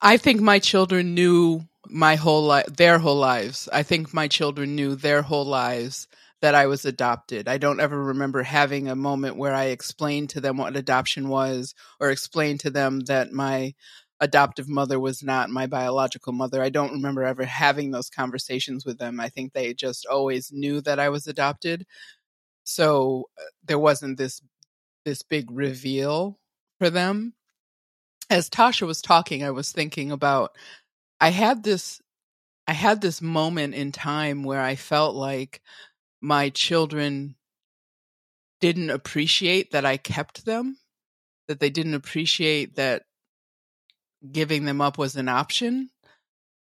I 0.00 0.16
think 0.16 0.40
my 0.40 0.58
children 0.58 1.14
knew 1.14 1.62
my 1.86 2.16
whole 2.16 2.42
life, 2.44 2.66
their 2.66 2.98
whole 2.98 3.16
lives. 3.16 3.68
I 3.72 3.82
think 3.82 4.14
my 4.14 4.28
children 4.28 4.76
knew 4.76 4.94
their 4.94 5.22
whole 5.22 5.46
lives 5.46 6.06
that 6.40 6.54
I 6.54 6.66
was 6.66 6.84
adopted. 6.84 7.48
I 7.48 7.56
don't 7.56 7.80
ever 7.80 8.04
remember 8.04 8.42
having 8.42 8.88
a 8.88 8.96
moment 8.96 9.36
where 9.36 9.54
I 9.54 9.66
explained 9.66 10.30
to 10.30 10.42
them 10.42 10.58
what 10.58 10.76
adoption 10.76 11.28
was 11.28 11.74
or 12.00 12.10
explained 12.10 12.60
to 12.60 12.70
them 12.70 13.00
that 13.00 13.32
my 13.32 13.72
adoptive 14.20 14.68
mother 14.68 14.98
was 14.98 15.22
not 15.22 15.50
my 15.50 15.66
biological 15.66 16.32
mother. 16.32 16.62
I 16.62 16.70
don't 16.70 16.92
remember 16.92 17.24
ever 17.24 17.44
having 17.44 17.90
those 17.90 18.10
conversations 18.10 18.84
with 18.84 18.98
them. 18.98 19.20
I 19.20 19.28
think 19.28 19.52
they 19.52 19.74
just 19.74 20.06
always 20.06 20.52
knew 20.52 20.80
that 20.82 20.98
I 20.98 21.08
was 21.08 21.26
adopted. 21.26 21.86
So 22.64 23.28
uh, 23.38 23.44
there 23.64 23.78
wasn't 23.78 24.18
this 24.18 24.40
this 25.04 25.22
big 25.22 25.50
reveal 25.50 26.38
for 26.78 26.90
them. 26.90 27.34
As 28.30 28.48
Tosha 28.48 28.86
was 28.86 29.02
talking, 29.02 29.44
I 29.44 29.50
was 29.50 29.70
thinking 29.72 30.10
about 30.12 30.56
I 31.20 31.30
had 31.30 31.62
this 31.62 32.00
I 32.66 32.72
had 32.72 33.00
this 33.00 33.20
moment 33.20 33.74
in 33.74 33.92
time 33.92 34.42
where 34.44 34.60
I 34.60 34.76
felt 34.76 35.14
like 35.14 35.60
my 36.22 36.48
children 36.50 37.36
didn't 38.60 38.90
appreciate 38.90 39.72
that 39.72 39.84
I 39.84 39.98
kept 39.98 40.46
them, 40.46 40.78
that 41.48 41.60
they 41.60 41.68
didn't 41.68 41.94
appreciate 41.94 42.76
that 42.76 43.02
giving 44.30 44.64
them 44.64 44.80
up 44.80 44.98
was 44.98 45.16
an 45.16 45.28
option. 45.28 45.90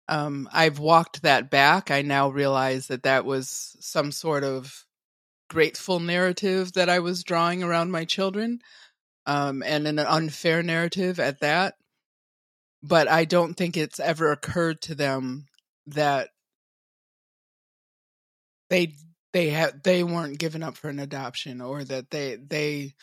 Um, 0.09 0.49
I've 0.52 0.78
walked 0.78 1.23
that 1.23 1.50
back. 1.50 1.90
I 1.90 2.02
now 2.02 2.28
realize 2.28 2.88
that 2.88 3.04
that 3.04 3.25
was 3.25 3.76
some 3.80 4.11
sort 4.12 4.45
of 4.45 4.85
grateful 5.49 6.00
narrative 6.00 6.73
that 6.73 6.88
I 6.88 7.00
was 7.00 7.25
drawing 7.25 7.62
around 7.62 7.90
my 7.90 8.04
children, 8.04 8.61
um, 9.26 9.62
and 9.62 9.87
an 9.87 9.99
unfair 9.99 10.62
narrative 10.62 11.21
at 11.21 11.40
that. 11.40 11.75
But 12.83 13.09
I 13.09 13.25
don't 13.25 13.54
think 13.54 13.76
it's 13.76 14.00
ever 14.00 14.33
occurred 14.33 14.80
to 14.83 14.95
them 14.95 15.47
that 15.88 16.30
they 18.71 18.95
they 19.33 19.50
had 19.50 19.83
they 19.85 20.02
weren't 20.02 20.38
given 20.38 20.62
up 20.62 20.76
for 20.76 20.88
an 20.88 20.99
adoption 20.99 21.61
or 21.61 21.85
that 21.85 22.11
they 22.11 22.37
they 22.37 22.95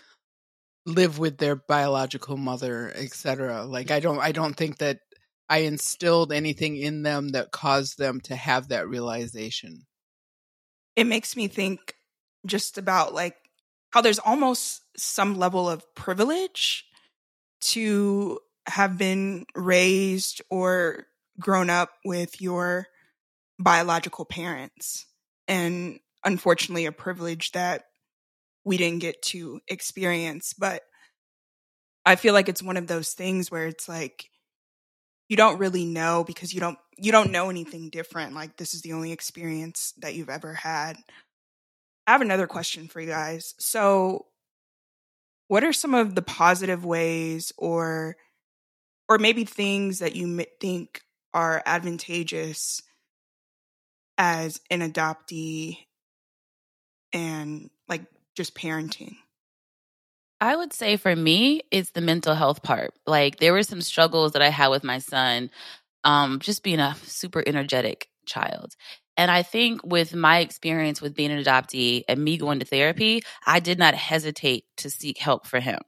live 0.88 1.20
with 1.20 1.38
their 1.38 1.56
biological 1.56 2.38
mother 2.38 2.92
etc 2.96 3.66
like 3.66 3.92
i 3.92 4.00
don't 4.00 4.20
i 4.20 4.32
don't 4.32 4.56
think 4.56 4.78
that 4.78 5.00
i 5.50 5.60
instilled 5.60 6.32
anything 6.32 6.78
in 6.78 7.04
them 7.04 7.30
that 7.30 7.52
caused 7.52 7.98
them 7.98 8.20
to 8.22 8.36
have 8.36 8.70
that 8.70 8.88
realization. 8.88 9.86
It 10.96 11.06
makes 11.06 11.36
me 11.36 11.48
think 11.48 11.96
just 12.46 12.78
about 12.78 13.14
like 13.14 13.36
how 13.92 14.02
there's 14.02 14.20
almost 14.20 14.82
some 14.98 15.38
level 15.38 15.70
of 15.70 15.84
privilege 15.96 16.86
to 17.60 18.40
have 18.68 18.98
been 18.98 19.46
raised 19.56 20.42
or 20.50 21.06
grown 21.40 21.70
up 21.70 21.90
with 22.04 22.42
your 22.42 22.88
biological 23.60 24.26
parents 24.26 25.06
and 25.48 26.00
unfortunately 26.26 26.86
a 26.86 26.92
privilege 26.92 27.52
that 27.54 27.86
we 28.68 28.78
didn't 28.78 29.00
get 29.00 29.22
to 29.22 29.62
experience. 29.70 30.54
But 30.54 30.84
I 32.06 32.18
feel 32.18 32.34
like 32.34 32.50
it's 32.50 32.62
one 32.62 32.78
of 32.78 32.88
those 32.88 33.14
things 33.14 33.50
where 33.50 33.66
it's 33.66 33.88
like 33.88 34.30
you 35.30 35.38
don't 35.38 35.58
really 35.58 35.86
know 35.86 36.24
because 36.26 36.54
you 36.54 36.60
don't 36.60 36.78
you 36.98 37.12
don't 37.12 37.32
know 37.32 37.50
anything 37.50 37.90
different. 37.90 38.34
Like 38.34 38.58
this 38.58 38.74
is 38.74 38.82
the 38.82 38.94
only 38.94 39.14
experience 39.14 39.94
that 40.00 40.16
you've 40.16 40.30
ever 40.30 40.54
had. 40.54 40.98
I 42.06 42.12
have 42.12 42.22
another 42.22 42.48
question 42.48 42.88
for 42.88 43.00
you 43.00 43.08
guys. 43.08 43.56
So 43.58 44.26
what 45.48 45.64
are 45.64 45.74
some 45.74 45.96
of 45.96 46.14
the 46.16 46.22
positive 46.22 46.86
ways 46.86 47.54
or 47.58 48.18
or 49.08 49.18
maybe 49.18 49.46
things 49.46 50.00
that 50.00 50.16
you 50.16 50.46
think 50.60 51.02
are 51.34 51.64
advantageous 51.66 52.82
as 54.18 54.60
an 54.70 54.82
adoptee 54.82 55.78
and 57.14 57.70
just 58.38 58.56
parenting? 58.56 59.16
I 60.40 60.56
would 60.56 60.72
say 60.72 60.98
for 60.98 61.16
me, 61.16 61.62
it's 61.72 61.92
the 61.92 62.02
mental 62.02 62.36
health 62.36 62.62
part. 62.62 62.94
Like 63.08 63.38
there 63.38 63.54
were 63.54 63.64
some 63.64 63.82
struggles 63.82 64.34
that 64.34 64.42
I 64.44 64.50
had 64.50 64.68
with 64.68 64.84
my 64.84 65.00
son, 65.00 65.50
um, 66.04 66.40
just 66.40 66.64
being 66.64 66.80
a 66.80 66.96
super 67.04 67.44
energetic 67.46 68.08
child. 68.28 68.76
And 69.18 69.32
I 69.32 69.42
think 69.42 69.84
with 69.84 70.14
my 70.14 70.40
experience 70.40 71.02
with 71.02 71.16
being 71.16 71.32
an 71.32 71.44
adoptee 71.44 72.04
and 72.08 72.24
me 72.24 72.38
going 72.38 72.60
to 72.60 72.66
therapy, 72.66 73.24
I 73.48 73.60
did 73.60 73.80
not 73.80 73.96
hesitate 73.96 74.66
to 74.78 74.92
seek 74.92 75.18
help 75.18 75.48
for 75.48 75.60
him. 75.60 75.80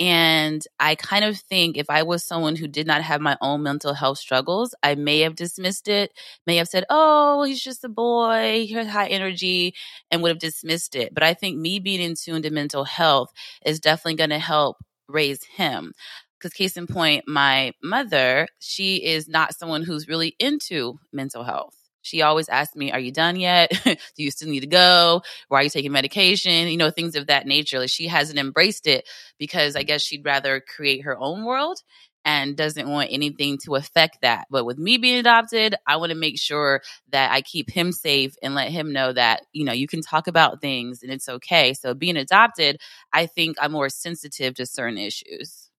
And 0.00 0.62
I 0.80 0.96
kind 0.96 1.24
of 1.24 1.38
think 1.38 1.76
if 1.76 1.88
I 1.88 2.02
was 2.02 2.24
someone 2.24 2.56
who 2.56 2.66
did 2.66 2.86
not 2.86 3.02
have 3.02 3.20
my 3.20 3.36
own 3.40 3.62
mental 3.62 3.94
health 3.94 4.18
struggles, 4.18 4.74
I 4.82 4.96
may 4.96 5.20
have 5.20 5.36
dismissed 5.36 5.86
it, 5.88 6.12
may 6.46 6.56
have 6.56 6.68
said, 6.68 6.84
oh, 6.90 7.44
he's 7.44 7.62
just 7.62 7.84
a 7.84 7.88
boy, 7.88 8.64
he 8.66 8.74
has 8.74 8.88
high 8.88 9.06
energy, 9.06 9.74
and 10.10 10.22
would 10.22 10.30
have 10.30 10.38
dismissed 10.40 10.96
it. 10.96 11.14
But 11.14 11.22
I 11.22 11.34
think 11.34 11.58
me 11.58 11.78
being 11.78 12.00
in 12.00 12.14
tune 12.16 12.42
to 12.42 12.50
mental 12.50 12.84
health 12.84 13.32
is 13.64 13.78
definitely 13.80 14.16
going 14.16 14.30
to 14.30 14.38
help 14.40 14.78
raise 15.08 15.44
him. 15.44 15.92
Because, 16.38 16.52
case 16.52 16.76
in 16.76 16.86
point, 16.86 17.24
my 17.28 17.72
mother, 17.82 18.48
she 18.58 18.96
is 18.96 19.28
not 19.28 19.54
someone 19.54 19.82
who's 19.82 20.08
really 20.08 20.34
into 20.40 20.98
mental 21.12 21.44
health. 21.44 21.83
She 22.04 22.20
always 22.20 22.48
asks 22.50 22.76
me, 22.76 22.92
Are 22.92 23.00
you 23.00 23.10
done 23.10 23.36
yet? 23.36 23.72
Do 23.84 24.22
you 24.22 24.30
still 24.30 24.48
need 24.48 24.60
to 24.60 24.66
go? 24.66 25.22
Why 25.48 25.60
are 25.60 25.62
you 25.64 25.70
taking 25.70 25.90
medication? 25.90 26.68
You 26.68 26.76
know, 26.76 26.90
things 26.90 27.16
of 27.16 27.26
that 27.28 27.46
nature. 27.46 27.78
Like 27.78 27.88
she 27.88 28.06
hasn't 28.06 28.38
embraced 28.38 28.86
it 28.86 29.08
because 29.38 29.74
I 29.74 29.82
guess 29.82 30.02
she'd 30.02 30.24
rather 30.24 30.60
create 30.60 31.02
her 31.04 31.18
own 31.18 31.44
world 31.44 31.78
and 32.26 32.56
doesn't 32.56 32.88
want 32.88 33.08
anything 33.10 33.58
to 33.64 33.74
affect 33.76 34.18
that. 34.20 34.46
But 34.50 34.64
with 34.64 34.78
me 34.78 34.98
being 34.98 35.18
adopted, 35.18 35.74
I 35.86 35.96
want 35.96 36.10
to 36.10 36.16
make 36.18 36.38
sure 36.38 36.82
that 37.10 37.32
I 37.32 37.40
keep 37.40 37.70
him 37.70 37.90
safe 37.90 38.34
and 38.42 38.54
let 38.54 38.70
him 38.70 38.92
know 38.92 39.12
that, 39.12 39.42
you 39.52 39.64
know, 39.64 39.72
you 39.72 39.86
can 39.86 40.02
talk 40.02 40.26
about 40.26 40.60
things 40.60 41.02
and 41.02 41.10
it's 41.10 41.28
okay. 41.28 41.72
So 41.74 41.94
being 41.94 42.16
adopted, 42.16 42.80
I 43.12 43.26
think 43.26 43.56
I'm 43.60 43.72
more 43.72 43.88
sensitive 43.88 44.54
to 44.56 44.66
certain 44.66 44.98
issues. 44.98 45.70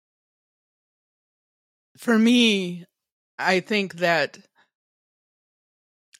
For 1.97 2.17
me, 2.17 2.85
I 3.39 3.59
think 3.59 3.95
that 3.95 4.37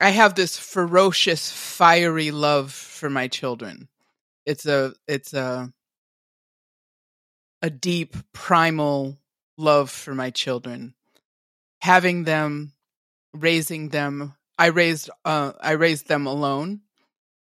I 0.06 0.10
have 0.12 0.36
this 0.36 0.56
ferocious, 0.56 1.52
fiery 1.52 2.30
love 2.30 2.72
for 2.72 3.10
my 3.10 3.28
children. 3.28 3.88
It's 4.46 4.68
a 4.68 4.94
it's 5.08 5.34
a 5.34 5.74
a 7.64 7.72
deep 7.72 8.16
primal 8.32 9.18
love 9.58 9.90
for 9.90 10.14
my 10.14 10.30
children. 10.30 10.94
Having 11.82 12.26
them, 12.26 12.74
raising 13.34 13.90
them. 13.90 14.36
I 14.60 14.68
raised 14.68 15.10
uh, 15.26 15.54
I 15.60 15.72
raised 15.72 16.08
them 16.08 16.28
alone. 16.28 16.82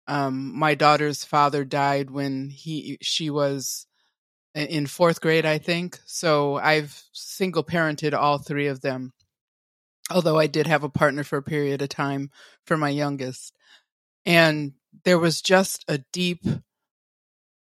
Um, 0.08 0.58
my 0.58 0.74
daughter's 0.74 1.22
father 1.22 1.66
died 1.66 2.10
when 2.10 2.48
he 2.48 2.96
she 3.02 3.28
was 3.28 3.86
in 4.54 4.86
fourth 4.86 5.20
grade, 5.20 5.44
I 5.44 5.58
think. 5.58 5.98
So 6.06 6.54
I've 6.54 6.98
single 7.12 7.62
parented 7.62 8.14
all 8.14 8.38
three 8.38 8.68
of 8.68 8.80
them 8.80 9.12
although 10.10 10.38
I 10.38 10.46
did 10.46 10.66
have 10.66 10.84
a 10.84 10.88
partner 10.88 11.24
for 11.24 11.38
a 11.38 11.42
period 11.42 11.82
of 11.82 11.88
time 11.88 12.30
for 12.64 12.76
my 12.76 12.90
youngest. 12.90 13.56
And 14.26 14.72
there 15.04 15.18
was 15.18 15.42
just 15.42 15.84
a 15.88 15.98
deep, 16.12 16.44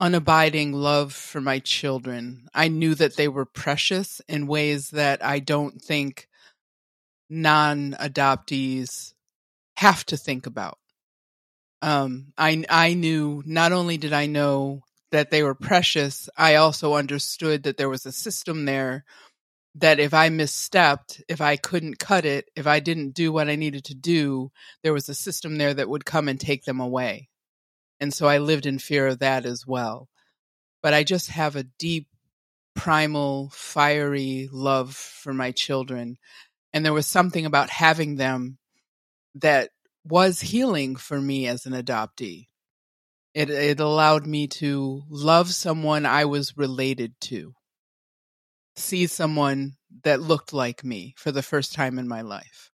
unabiding 0.00 0.72
love 0.72 1.12
for 1.12 1.40
my 1.40 1.58
children. 1.58 2.48
I 2.54 2.68
knew 2.68 2.94
that 2.94 3.16
they 3.16 3.28
were 3.28 3.44
precious 3.44 4.20
in 4.28 4.46
ways 4.46 4.90
that 4.90 5.24
I 5.24 5.38
don't 5.38 5.80
think 5.80 6.28
non 7.28 7.96
adoptees 8.00 9.14
have 9.76 10.04
to 10.06 10.16
think 10.16 10.46
about. 10.46 10.78
Um, 11.82 12.32
I, 12.36 12.64
I 12.68 12.94
knew, 12.94 13.42
not 13.46 13.72
only 13.72 13.96
did 13.96 14.12
I 14.12 14.26
know 14.26 14.82
that 15.10 15.30
they 15.30 15.42
were 15.42 15.54
precious, 15.54 16.28
I 16.36 16.56
also 16.56 16.94
understood 16.94 17.62
that 17.62 17.76
there 17.76 17.88
was 17.88 18.04
a 18.04 18.12
system 18.12 18.64
there 18.64 19.04
that 19.76 20.00
if 20.00 20.12
I 20.12 20.28
misstepped, 20.28 21.22
if 21.28 21.40
I 21.40 21.56
couldn't 21.56 21.98
cut 21.98 22.24
it, 22.24 22.50
if 22.56 22.66
I 22.66 22.80
didn't 22.80 23.14
do 23.14 23.32
what 23.32 23.48
I 23.48 23.56
needed 23.56 23.84
to 23.84 23.94
do, 23.94 24.50
there 24.82 24.92
was 24.92 25.08
a 25.08 25.14
system 25.14 25.56
there 25.56 25.74
that 25.74 25.88
would 25.88 26.04
come 26.04 26.28
and 26.28 26.40
take 26.40 26.64
them 26.64 26.80
away. 26.80 27.28
And 28.00 28.12
so 28.12 28.26
I 28.26 28.38
lived 28.38 28.66
in 28.66 28.78
fear 28.78 29.06
of 29.06 29.20
that 29.20 29.46
as 29.46 29.66
well. 29.66 30.08
But 30.82 30.94
I 30.94 31.04
just 31.04 31.30
have 31.30 31.54
a 31.54 31.66
deep, 31.78 32.08
primal, 32.74 33.50
fiery 33.52 34.48
love 34.50 34.94
for 34.94 35.32
my 35.32 35.52
children. 35.52 36.16
And 36.72 36.84
there 36.84 36.94
was 36.94 37.06
something 37.06 37.46
about 37.46 37.70
having 37.70 38.16
them 38.16 38.58
that 39.36 39.70
was 40.04 40.40
healing 40.40 40.96
for 40.96 41.20
me 41.20 41.46
as 41.46 41.66
an 41.66 41.74
adoptee. 41.74 42.48
It, 43.34 43.50
it 43.50 43.78
allowed 43.78 44.26
me 44.26 44.48
to 44.48 45.02
love 45.08 45.52
someone 45.52 46.06
I 46.06 46.24
was 46.24 46.56
related 46.56 47.12
to 47.22 47.54
see 48.80 49.06
someone 49.06 49.76
that 50.04 50.20
looked 50.20 50.52
like 50.52 50.84
me 50.84 51.14
for 51.16 51.32
the 51.32 51.42
first 51.42 51.74
time 51.74 51.98
in 51.98 52.08
my 52.08 52.22
life. 52.22 52.70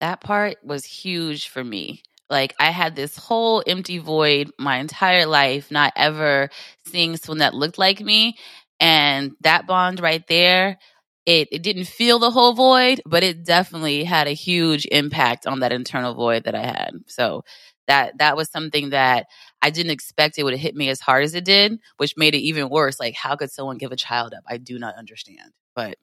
That 0.00 0.20
part 0.20 0.56
was 0.62 0.84
huge 0.84 1.48
for 1.48 1.64
me. 1.64 2.02
Like 2.30 2.54
I 2.58 2.70
had 2.70 2.96
this 2.96 3.16
whole 3.16 3.62
empty 3.66 3.98
void 3.98 4.50
my 4.58 4.78
entire 4.78 5.26
life, 5.26 5.70
not 5.70 5.92
ever 5.96 6.50
seeing 6.86 7.16
someone 7.16 7.38
that 7.38 7.54
looked 7.54 7.78
like 7.78 8.00
me. 8.00 8.36
And 8.80 9.32
that 9.42 9.66
bond 9.66 10.00
right 10.00 10.26
there, 10.26 10.78
it, 11.26 11.48
it 11.52 11.62
didn't 11.62 11.84
feel 11.84 12.18
the 12.18 12.30
whole 12.30 12.52
void, 12.54 13.00
but 13.06 13.22
it 13.22 13.44
definitely 13.44 14.04
had 14.04 14.26
a 14.26 14.32
huge 14.32 14.86
impact 14.90 15.46
on 15.46 15.60
that 15.60 15.72
internal 15.72 16.14
void 16.14 16.44
that 16.44 16.54
I 16.54 16.64
had. 16.66 16.90
So 17.06 17.44
that 17.86 18.18
that 18.18 18.36
was 18.36 18.50
something 18.50 18.90
that 18.90 19.26
I 19.64 19.70
didn't 19.70 19.92
expect 19.92 20.36
it 20.36 20.42
would 20.42 20.58
hit 20.58 20.76
me 20.76 20.90
as 20.90 21.00
hard 21.00 21.24
as 21.24 21.34
it 21.34 21.46
did, 21.46 21.78
which 21.96 22.18
made 22.18 22.34
it 22.34 22.40
even 22.40 22.68
worse. 22.68 23.00
Like, 23.00 23.14
how 23.14 23.34
could 23.34 23.50
someone 23.50 23.78
give 23.78 23.92
a 23.92 23.96
child 23.96 24.34
up? 24.34 24.44
I 24.46 24.58
do 24.58 24.78
not 24.78 24.94
understand, 24.94 25.52
but 25.74 25.96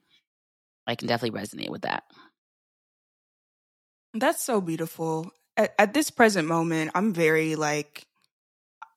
I 0.87 0.95
can 0.95 1.07
definitely 1.07 1.39
resonate 1.39 1.69
with 1.69 1.83
that. 1.83 2.05
That's 4.15 4.41
so 4.41 4.61
beautiful. 4.61 5.29
At, 5.55 5.75
at 5.77 5.93
this 5.93 6.09
present 6.09 6.47
moment, 6.47 6.89
I'm 6.95 7.13
very 7.13 7.55
like, 7.55 8.07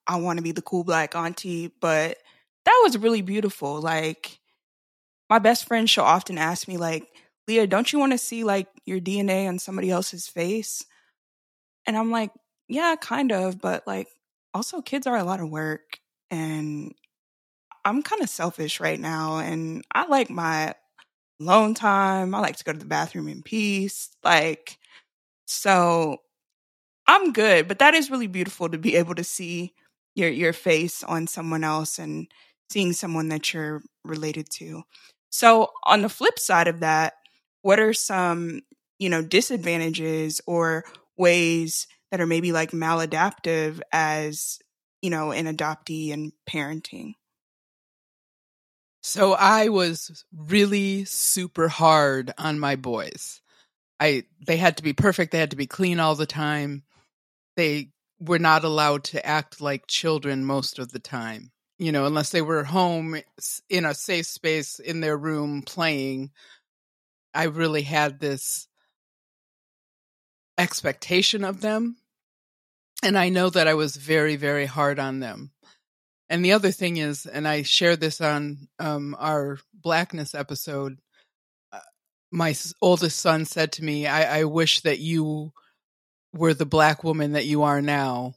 I 0.07 0.17
want 0.17 0.39
to 0.39 0.43
be 0.43 0.53
the 0.53 0.63
cool 0.63 0.83
black 0.83 1.15
auntie, 1.15 1.71
but 1.83 2.17
that 2.65 2.81
was 2.85 2.97
really 2.97 3.21
beautiful. 3.21 3.83
Like, 3.83 4.39
my 5.29 5.41
best 5.41 5.69
friend, 5.69 5.91
she'll 5.91 6.05
often 6.05 6.39
ask 6.39 6.67
me, 6.69 6.79
like, 6.79 7.07
Lia, 7.47 7.67
don't 7.67 7.93
you 7.93 7.99
want 7.99 8.13
to 8.13 8.19
see 8.19 8.45
like 8.45 8.69
your 8.87 8.99
DNA 8.99 9.47
on 9.47 9.59
somebody 9.59 9.91
else's 9.91 10.27
face? 10.27 10.87
And 11.85 11.99
I'm 11.99 12.11
like, 12.11 12.31
yeah, 12.67 12.97
kind 12.99 13.31
of, 13.31 13.61
but 13.61 13.87
like 13.87 14.09
also 14.55 14.81
kids 14.81 15.07
are 15.07 15.17
a 15.17 15.25
lot 15.25 15.41
of 15.41 15.51
work 15.51 15.99
and 16.31 16.95
I'm 17.85 18.03
kind 18.03 18.23
of 18.23 18.31
selfish 18.31 18.81
right 18.81 18.99
now 18.99 19.39
and 19.39 19.85
I 19.93 20.07
like 20.07 20.31
my 20.31 20.75
alone 21.41 21.75
time. 21.75 22.35
I 22.35 22.41
like 22.41 22.57
to 22.57 22.65
go 22.65 22.73
to 22.73 22.79
the 22.79 22.85
bathroom 22.87 23.29
in 23.29 23.43
peace. 23.43 24.11
Like 24.25 24.79
so 25.47 26.19
I'm 27.07 27.33
good, 27.33 27.69
but 27.69 27.79
that 27.81 27.95
is 27.95 28.11
really 28.11 28.27
beautiful 28.27 28.69
to 28.69 28.79
be 28.79 28.97
able 28.97 29.15
to 29.17 29.25
see 29.25 29.75
your 30.15 30.31
your 30.31 30.53
face 30.53 31.03
on 31.03 31.27
someone 31.27 31.65
else 31.65 31.99
and 31.99 32.29
seeing 32.71 32.93
someone 32.93 33.29
that 33.29 33.53
you're 33.53 33.83
related 34.05 34.49
to. 34.51 34.83
So 35.31 35.71
on 35.85 36.03
the 36.03 36.09
flip 36.09 36.39
side 36.39 36.69
of 36.69 36.81
that, 36.81 37.15
what 37.63 37.81
are 37.81 37.93
some, 37.93 38.61
you 38.99 39.09
know, 39.09 39.23
disadvantages 39.23 40.41
or 40.47 40.85
ways 41.17 41.87
that 42.15 42.21
are 42.21 42.27
maybe 42.27 42.53
like 42.53 42.71
maladaptive 42.71 43.81
as, 43.91 44.61
you 45.03 45.11
know, 45.11 45.33
an 45.33 45.47
adoptee 45.47 46.13
and 46.13 46.31
parenting? 46.49 47.15
So 49.03 49.33
I 49.33 49.69
was 49.69 50.25
really 50.33 51.07
super 51.07 51.67
hard 51.67 52.33
on 52.39 52.61
my 52.61 52.77
boys. 52.77 53.41
I 53.99 54.27
they 54.47 54.59
had 54.59 54.77
to 54.77 54.85
be 54.85 54.93
perfect, 54.93 55.33
they 55.33 55.41
had 55.41 55.51
to 55.51 55.57
be 55.57 55.67
clean 55.67 55.99
all 55.99 56.15
the 56.15 56.25
time. 56.25 56.85
They 57.57 57.89
were 58.21 58.39
not 58.39 58.63
allowed 58.63 59.03
to 59.05 59.27
act 59.27 59.61
like 59.61 59.89
children 59.89 60.45
most 60.45 60.79
of 60.79 60.93
the 60.93 61.01
time 61.01 61.51
you 61.77 61.91
know, 61.91 62.07
unless 62.07 62.31
they 62.31 62.41
were 62.41 62.63
home 62.63 63.17
in 63.69 63.85
a 63.85 63.95
safe 63.95 64.27
space 64.27 64.79
in 64.79 65.01
their 65.01 65.17
room 65.17 65.63
playing. 65.63 66.31
I 67.35 67.47
really 67.47 67.83
had 67.83 68.21
this 68.21 68.69
expectation 70.57 71.43
of 71.43 71.61
them. 71.61 71.97
And 73.05 73.19
I 73.19 73.29
know 73.29 73.51
that 73.51 73.69
I 73.69 73.75
was 73.75 73.97
very, 73.97 74.37
very 74.37 74.67
hard 74.67 74.99
on 74.99 75.21
them. 75.21 75.53
And 76.29 76.45
the 76.45 76.53
other 76.53 76.71
thing 76.71 76.97
is, 76.97 77.27
and 77.27 77.47
I 77.47 77.63
shared 77.63 78.01
this 78.01 78.21
on 78.21 78.69
um, 78.79 79.15
our 79.19 79.59
blackness 79.73 80.35
episode, 80.35 80.99
uh, 81.73 81.79
my 82.33 82.55
oldest 82.81 83.21
son 83.21 83.45
said 83.45 83.73
to 83.73 83.85
me, 83.85 84.07
I, 84.07 84.41
I 84.41 84.45
wish 84.45 84.81
that 84.81 84.99
you 84.99 85.53
were 86.33 86.55
the 86.55 86.67
black 86.67 87.05
woman 87.05 87.33
that 87.33 87.47
you 87.47 87.63
are 87.63 87.83
now 87.83 88.35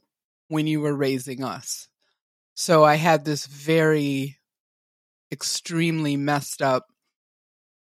when 0.48 0.66
you 0.66 0.80
were 0.80 0.94
raising 0.94 1.42
us 1.42 1.88
so 2.58 2.82
I 2.82 2.96
had 2.96 3.24
this 3.24 3.46
very 3.46 4.36
extremely 5.30 6.16
messed 6.16 6.60
up 6.60 6.88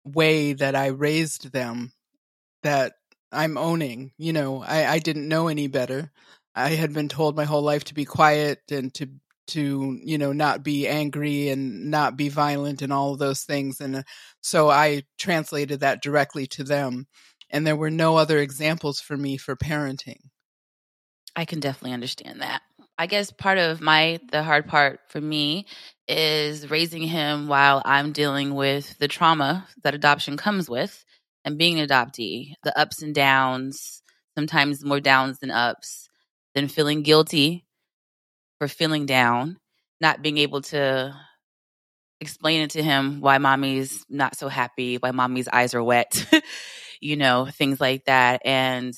way 0.05 0.53
that 0.53 0.77
I 0.77 0.89
raised 0.89 1.53
them 1.53 1.93
that 2.63 2.93
I'm 3.33 3.57
owning. 3.57 4.13
You 4.19 4.35
know, 4.35 4.63
I, 4.63 4.85
I 4.85 4.99
didn't 4.99 5.27
know 5.27 5.49
any 5.49 5.69
better. 5.69 6.13
I 6.59 6.71
had 6.71 6.93
been 6.93 7.09
told 7.09 7.37
my 7.37 7.45
whole 7.45 7.63
life 7.63 7.85
to 7.85 7.95
be 7.95 8.05
quiet 8.05 8.61
and 8.71 8.93
to 8.95 9.09
to 9.49 9.99
you 10.03 10.19
know 10.19 10.33
not 10.33 10.63
be 10.63 10.87
angry 10.87 11.49
and 11.49 11.91
not 11.91 12.17
be 12.17 12.29
violent 12.29 12.83
and 12.83 12.93
all 12.93 13.15
of 13.15 13.19
those 13.19 13.43
things 13.43 13.81
and 13.81 13.97
uh, 13.97 14.03
so 14.43 14.69
I 14.69 15.05
translated 15.19 15.81
that 15.81 16.03
directly 16.03 16.47
to 16.49 16.65
them 16.65 17.07
and 17.49 17.67
there 17.67 17.77
were 17.77 17.91
no 17.91 18.17
other 18.17 18.39
examples 18.39 19.01
for 19.01 19.17
me 19.17 19.39
for 19.39 19.57
parenting. 19.57 20.19
I 21.35 21.45
can 21.45 21.61
definitely 21.61 21.95
understand 21.95 22.43
that. 22.43 22.61
I 22.99 23.07
guess 23.07 23.31
part 23.31 23.59
of 23.59 23.81
my 23.81 24.21
the 24.33 24.43
hard 24.43 24.67
part 24.67 25.01
for 25.09 25.21
me 25.21 25.67
is 26.09 26.69
raising 26.69 27.03
him 27.03 27.47
while 27.47 27.81
I'm 27.85 28.13
dealing 28.13 28.55
with 28.55 28.99
the 28.99 29.09
trauma 29.09 29.67
that 29.85 29.95
adoption 29.95 30.37
comes 30.37 30.69
with 30.69 31.05
and 31.45 31.57
being 31.57 31.79
an 31.79 31.89
adoptee, 31.89 32.55
the 32.65 32.77
ups 32.79 33.01
and 33.01 33.15
downs, 33.15 34.03
sometimes 34.37 34.85
more 34.85 35.01
downs 35.01 35.39
than 35.39 35.51
ups, 35.51 36.09
then 36.55 36.69
feeling 36.69 37.03
guilty 37.03 37.65
for 38.59 38.69
feeling 38.69 39.07
down, 39.07 39.59
not 40.01 40.23
being 40.23 40.39
able 40.39 40.63
to 40.63 41.15
explain 42.21 42.63
it 42.63 42.71
to 42.71 42.83
him 42.83 43.21
why 43.21 43.39
mommy's 43.39 44.05
not 44.09 44.37
so 44.37 44.49
happy, 44.49 44.97
why 44.97 45.13
mommy's 45.13 45.49
eyes 45.49 45.75
are 45.75 45.83
wet, 45.83 46.27
you 47.01 47.17
know, 47.17 47.47
things 47.47 47.81
like 47.81 48.05
that. 48.07 48.43
And 48.45 48.95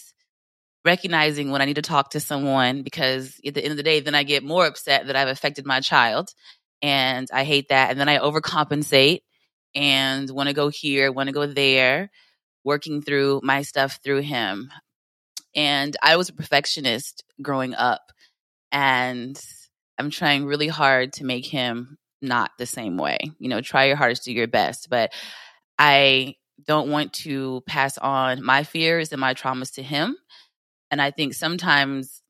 recognizing 0.85 1.51
when 1.51 1.61
I 1.61 1.67
need 1.67 1.75
to 1.75 1.83
talk 1.83 2.11
to 2.11 2.21
someone 2.21 2.83
because 2.83 3.39
at 3.45 3.55
the 3.55 3.63
end 3.63 3.73
of 3.73 3.77
the 3.77 3.83
day, 3.83 4.01
then 4.01 4.15
I 4.15 4.23
get 4.23 4.43
more 4.43 4.67
upset 4.67 5.07
that 5.07 5.17
I've 5.17 5.29
affected 5.29 5.67
my 5.67 5.81
child. 5.81 6.31
And 6.83 7.29
I 7.33 7.45
hate 7.45 7.69
that. 7.69 7.91
And 7.91 8.01
then 8.01 8.09
I 8.09 8.19
overcompensate 8.19 9.21
and 9.75 10.31
want 10.31 10.49
to 10.49 10.55
go 10.55 10.69
here, 10.69 11.13
want 11.13 11.27
to 11.27 11.35
go 11.35 11.47
there, 11.47 12.11
working 12.65 13.03
through 13.03 13.41
my 13.43 13.63
stuff 13.63 14.01
through 14.03 14.21
him. 14.21 14.71
And 15.55 15.97
I 16.03 16.17
was 16.17 16.29
a 16.29 16.35
perfectionist 16.35 17.25
growing 17.43 17.75
up. 17.75 18.13
And 18.73 19.41
I'm 19.99 20.11
trying 20.11 20.45
really 20.45 20.69
hard 20.69 21.15
to 21.15 21.25
make 21.25 21.47
him 21.47 21.99
not 22.23 22.53
the 22.59 22.67
same 22.67 22.97
way. 22.97 23.19
You 23.39 23.49
know, 23.49 23.61
try 23.61 23.87
your 23.87 23.97
hardest, 23.97 24.25
do 24.25 24.33
your 24.33 24.47
best. 24.47 24.89
But 24.91 25.13
I 25.79 26.37
don't 26.67 26.91
want 26.91 27.13
to 27.15 27.63
pass 27.67 27.99
on 27.99 28.45
my 28.45 28.65
fears 28.65 29.13
and 29.13 29.21
my 29.21 29.35
traumas 29.35 29.75
to 29.75 29.83
him. 29.83 30.17
And 30.91 31.01
I 31.01 31.11
think 31.11 31.35
sometimes 31.35 32.23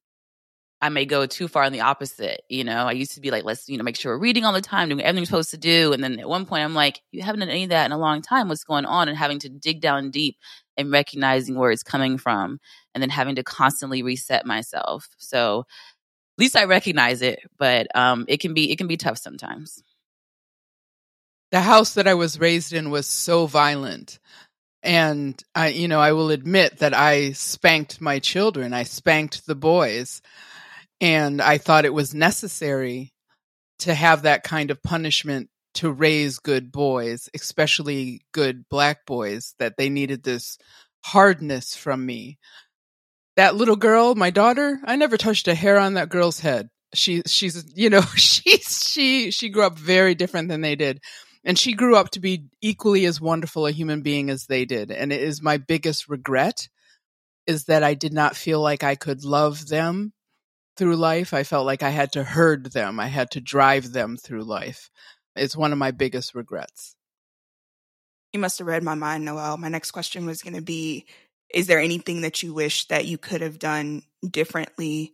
I 0.82 0.88
may 0.88 1.04
go 1.04 1.26
too 1.26 1.46
far 1.46 1.64
in 1.64 1.72
the 1.72 1.82
opposite. 1.82 2.42
You 2.48 2.64
know, 2.64 2.86
I 2.86 2.92
used 2.92 3.14
to 3.14 3.20
be 3.20 3.30
like, 3.30 3.44
let's, 3.44 3.68
you 3.68 3.76
know, 3.76 3.84
make 3.84 3.96
sure 3.96 4.14
we're 4.14 4.22
reading 4.22 4.44
all 4.44 4.52
the 4.52 4.60
time, 4.62 4.88
doing 4.88 5.02
everything 5.02 5.22
we're 5.22 5.26
supposed 5.26 5.50
to 5.50 5.58
do. 5.58 5.92
And 5.92 6.02
then 6.02 6.18
at 6.18 6.28
one 6.28 6.46
point 6.46 6.64
I'm 6.64 6.74
like, 6.74 7.02
you 7.10 7.22
haven't 7.22 7.40
done 7.40 7.50
any 7.50 7.64
of 7.64 7.70
that 7.70 7.86
in 7.86 7.92
a 7.92 7.98
long 7.98 8.22
time. 8.22 8.48
What's 8.48 8.64
going 8.64 8.86
on? 8.86 9.08
And 9.08 9.16
having 9.16 9.40
to 9.40 9.48
dig 9.48 9.80
down 9.80 10.10
deep 10.10 10.38
and 10.80 10.90
recognizing 10.90 11.56
where 11.56 11.70
it's 11.70 11.82
coming 11.82 12.18
from 12.18 12.58
and 12.94 13.02
then 13.02 13.10
having 13.10 13.36
to 13.36 13.42
constantly 13.42 14.02
reset 14.02 14.44
myself. 14.44 15.08
So 15.18 15.60
at 15.60 16.42
least 16.42 16.56
I 16.56 16.64
recognize 16.64 17.22
it, 17.22 17.40
but 17.58 17.94
um, 17.94 18.24
it 18.28 18.40
can 18.40 18.54
be, 18.54 18.72
it 18.72 18.76
can 18.76 18.86
be 18.86 18.96
tough 18.96 19.18
sometimes. 19.18 19.82
The 21.52 21.60
house 21.60 21.94
that 21.94 22.06
I 22.08 22.14
was 22.14 22.40
raised 22.40 22.72
in 22.72 22.90
was 22.90 23.06
so 23.06 23.46
violent 23.46 24.18
and 24.82 25.42
I, 25.54 25.68
you 25.68 25.88
know, 25.88 26.00
I 26.00 26.12
will 26.12 26.30
admit 26.30 26.78
that 26.78 26.94
I 26.94 27.32
spanked 27.32 28.00
my 28.00 28.18
children. 28.18 28.72
I 28.72 28.84
spanked 28.84 29.46
the 29.46 29.54
boys. 29.54 30.22
And 31.00 31.40
I 31.40 31.58
thought 31.58 31.84
it 31.84 31.94
was 31.94 32.14
necessary 32.14 33.12
to 33.80 33.94
have 33.94 34.22
that 34.22 34.42
kind 34.42 34.70
of 34.70 34.82
punishment 34.82 35.48
to 35.74 35.90
raise 35.90 36.38
good 36.38 36.72
boys, 36.72 37.28
especially 37.34 38.22
good 38.32 38.68
black 38.68 39.06
boys, 39.06 39.54
that 39.58 39.76
they 39.76 39.88
needed 39.88 40.22
this 40.22 40.58
hardness 41.04 41.76
from 41.76 42.04
me. 42.04 42.38
That 43.36 43.54
little 43.54 43.76
girl, 43.76 44.14
my 44.14 44.30
daughter, 44.30 44.80
I 44.84 44.96
never 44.96 45.16
touched 45.16 45.48
a 45.48 45.54
hair 45.54 45.78
on 45.78 45.94
that 45.94 46.08
girl's 46.08 46.40
head. 46.40 46.68
She, 46.94 47.22
she's, 47.26 47.72
you 47.74 47.88
know, 47.88 48.00
she's, 48.16 48.88
she, 48.88 49.30
she 49.30 49.48
grew 49.48 49.64
up 49.64 49.78
very 49.78 50.14
different 50.14 50.48
than 50.48 50.60
they 50.60 50.74
did. 50.74 51.00
And 51.44 51.58
she 51.58 51.72
grew 51.72 51.96
up 51.96 52.10
to 52.10 52.20
be 52.20 52.44
equally 52.60 53.06
as 53.06 53.20
wonderful 53.20 53.66
a 53.66 53.72
human 53.72 54.02
being 54.02 54.28
as 54.28 54.46
they 54.46 54.66
did. 54.66 54.90
And 54.90 55.12
it 55.12 55.22
is 55.22 55.40
my 55.40 55.56
biggest 55.56 56.08
regret 56.08 56.68
is 57.46 57.64
that 57.64 57.82
i 57.82 57.94
did 57.94 58.12
not 58.12 58.36
feel 58.36 58.60
like 58.60 58.84
i 58.84 58.94
could 58.94 59.24
love 59.24 59.66
them 59.68 60.12
through 60.76 60.96
life. 60.96 61.32
I 61.32 61.42
felt 61.42 61.64
like 61.64 61.82
i 61.82 61.90
had 61.90 62.12
to 62.12 62.22
herd 62.22 62.72
them. 62.72 63.00
I 63.00 63.06
had 63.06 63.30
to 63.32 63.40
drive 63.40 63.92
them 63.92 64.18
through 64.18 64.44
life 64.44 64.90
it's 65.40 65.56
one 65.56 65.72
of 65.72 65.78
my 65.78 65.90
biggest 65.90 66.34
regrets 66.34 66.96
you 68.32 68.40
must 68.40 68.58
have 68.58 68.66
read 68.66 68.82
my 68.82 68.94
mind 68.94 69.24
noelle 69.24 69.56
my 69.56 69.68
next 69.68 69.90
question 69.90 70.26
was 70.26 70.42
going 70.42 70.54
to 70.54 70.62
be 70.62 71.06
is 71.52 71.66
there 71.66 71.80
anything 71.80 72.20
that 72.20 72.42
you 72.42 72.54
wish 72.54 72.86
that 72.88 73.06
you 73.06 73.18
could 73.18 73.40
have 73.40 73.58
done 73.58 74.02
differently 74.28 75.12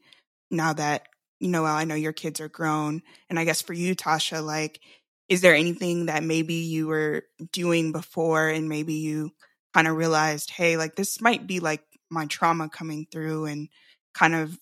now 0.51 0.73
that 0.73 1.07
you 1.41 1.49
know 1.49 1.65
i 1.65 1.85
know 1.85 1.95
your 1.95 2.13
kids 2.13 2.41
are 2.41 2.49
grown 2.49 3.03
and 3.31 3.39
i 3.39 3.45
guess 3.45 3.63
for 3.63 3.73
you 3.73 3.95
tosha 3.95 4.45
like 4.45 4.81
is 5.29 5.41
there 5.41 5.55
anything 5.55 6.07
that 6.07 6.23
maybe 6.23 6.55
you 6.55 6.87
were 6.87 7.25
doing 7.53 7.93
before 7.93 8.49
and 8.49 8.69
maybe 8.69 8.95
you 8.95 9.33
kind 9.75 9.89
of 9.89 9.97
realized, 9.97 10.51
hey, 10.51 10.77
like 10.77 10.95
this 10.95 11.21
might 11.21 11.47
be 11.47 11.61
like 11.61 11.83
my 12.11 12.27
trauma 12.27 12.69
coming 12.69 13.07
through 13.11 13.47
and 13.47 13.69
kind 14.15 14.35
of 14.35 14.59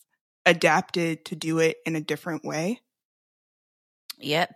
adapted 0.46 1.24
to 1.26 1.36
do 1.36 1.58
it 1.58 1.76
in 1.86 1.96
a 1.96 2.00
different 2.00 2.44
way? 2.44 2.80
Yep. 4.18 4.54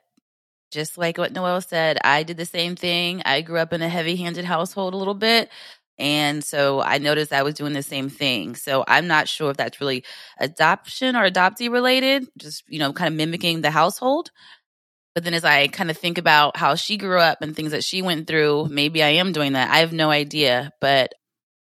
Just 0.70 0.98
like 0.98 1.18
what 1.18 1.33
Noelle 1.33 1.61
said, 1.61 1.98
I 2.04 2.22
did 2.22 2.37
the 2.37 2.46
same 2.46 2.76
thing. 2.76 3.22
I 3.24 3.40
grew 3.40 3.59
up 3.59 3.72
in 3.72 3.83
a 3.83 3.88
heavy 3.88 4.16
handed 4.16 4.44
household 4.44 4.94
a 4.94 4.96
little 4.96 5.14
bit. 5.14 5.50
And 5.98 6.44
so 6.44 6.81
I 6.81 6.98
noticed 6.98 7.33
I 7.33 7.42
was 7.42 7.54
doing 7.54 7.72
the 7.72 7.83
same 7.83 8.09
thing. 8.09 8.54
So 8.54 8.85
I'm 8.87 9.09
not 9.09 9.28
sure 9.28 9.50
if 9.50 9.57
that's 9.57 9.81
really 9.81 10.04
adoption 10.38 11.16
or 11.16 11.28
adoptee 11.28 11.70
related, 11.70 12.28
just, 12.38 12.62
you 12.68 12.78
know, 12.78 12.92
kind 12.92 13.09
of 13.09 13.12
mm-hmm. 13.12 13.31
mimicking 13.31 13.61
the 13.62 13.70
household. 13.70 14.31
But 15.14 15.24
then 15.24 15.35
as 15.35 15.44
I 15.44 15.66
kind 15.66 15.90
of 15.90 15.98
think 15.98 16.18
about 16.18 16.57
how 16.57 16.76
she 16.76 16.96
grew 16.96 17.18
up 17.18 17.42
and 17.42 17.57
things 17.57 17.72
that 17.72 17.83
she 17.83 18.02
went 18.02 18.28
through, 18.28 18.68
maybe 18.70 19.02
I 19.02 19.09
am 19.09 19.33
doing 19.33 19.54
that. 19.54 19.70
I 19.70 19.78
have 19.78 19.92
no 19.92 20.11
idea. 20.11 20.72
But 20.81 21.14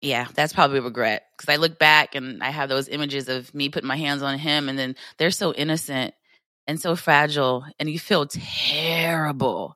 yeah, 0.01 0.27
that's 0.33 0.53
probably 0.53 0.79
regret 0.79 1.23
because 1.37 1.53
I 1.53 1.57
look 1.57 1.77
back 1.77 2.15
and 2.15 2.41
I 2.41 2.49
have 2.49 2.69
those 2.69 2.89
images 2.89 3.29
of 3.29 3.53
me 3.53 3.69
putting 3.69 3.87
my 3.87 3.97
hands 3.97 4.23
on 4.23 4.39
him 4.39 4.69
and 4.69 4.77
then 4.77 4.95
they're 5.17 5.31
so 5.31 5.53
innocent 5.53 6.15
and 6.67 6.79
so 6.79 6.95
fragile 6.95 7.65
and 7.79 7.89
you 7.89 7.99
feel 7.99 8.25
terrible. 8.25 9.75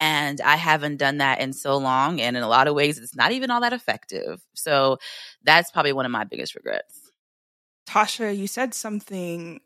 And 0.00 0.40
I 0.40 0.56
haven't 0.56 0.96
done 0.98 1.18
that 1.18 1.40
in 1.40 1.52
so 1.52 1.76
long. 1.76 2.20
And 2.20 2.36
in 2.36 2.42
a 2.42 2.48
lot 2.48 2.66
of 2.66 2.74
ways, 2.74 2.98
it's 2.98 3.16
not 3.16 3.32
even 3.32 3.50
all 3.50 3.60
that 3.60 3.72
effective. 3.72 4.42
So 4.54 4.98
that's 5.42 5.70
probably 5.70 5.92
one 5.92 6.04
of 6.04 6.12
my 6.12 6.24
biggest 6.24 6.54
regrets. 6.54 7.10
Tosha, 7.88 8.36
you 8.36 8.46
said 8.46 8.74
something 8.74 9.60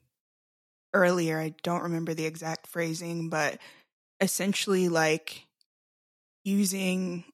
earlier. 0.94 1.38
I 1.40 1.54
don't 1.62 1.83
remember 1.83 2.14
the 2.14 2.26
exact 2.26 2.66
phrasing, 2.66 3.31
but 3.31 3.59
essentially 4.20 4.88
like 4.88 5.46
using 6.44 7.24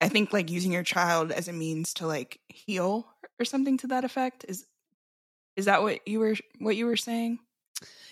I 0.00 0.08
think 0.08 0.32
like 0.32 0.50
using 0.50 0.72
your 0.72 0.82
child 0.82 1.32
as 1.32 1.48
a 1.48 1.52
means 1.52 1.94
to 1.94 2.06
like 2.06 2.40
heal 2.48 3.06
or 3.38 3.44
something 3.44 3.78
to 3.78 3.86
that 3.88 4.04
effect 4.04 4.44
is 4.48 4.66
is 5.56 5.66
that 5.66 5.82
what 5.82 6.06
you 6.06 6.18
were 6.20 6.34
what 6.58 6.76
you 6.76 6.86
were 6.86 6.96
saying? 6.96 7.38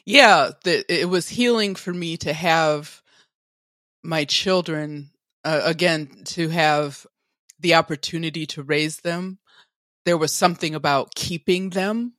Yeah, 0.04 0.50
the, 0.64 0.84
it 0.92 1.08
was 1.08 1.28
healing 1.28 1.74
for 1.74 1.92
me 1.92 2.16
to 2.18 2.32
have 2.32 3.02
my 4.02 4.24
children 4.24 5.10
uh, 5.44 5.60
again 5.64 6.22
to 6.24 6.48
have 6.48 7.06
the 7.60 7.74
opportunity 7.74 8.46
to 8.46 8.62
raise 8.62 8.98
them. 8.98 9.38
There 10.04 10.18
was 10.18 10.32
something 10.32 10.74
about 10.74 11.14
keeping 11.14 11.70
them. 11.70 12.14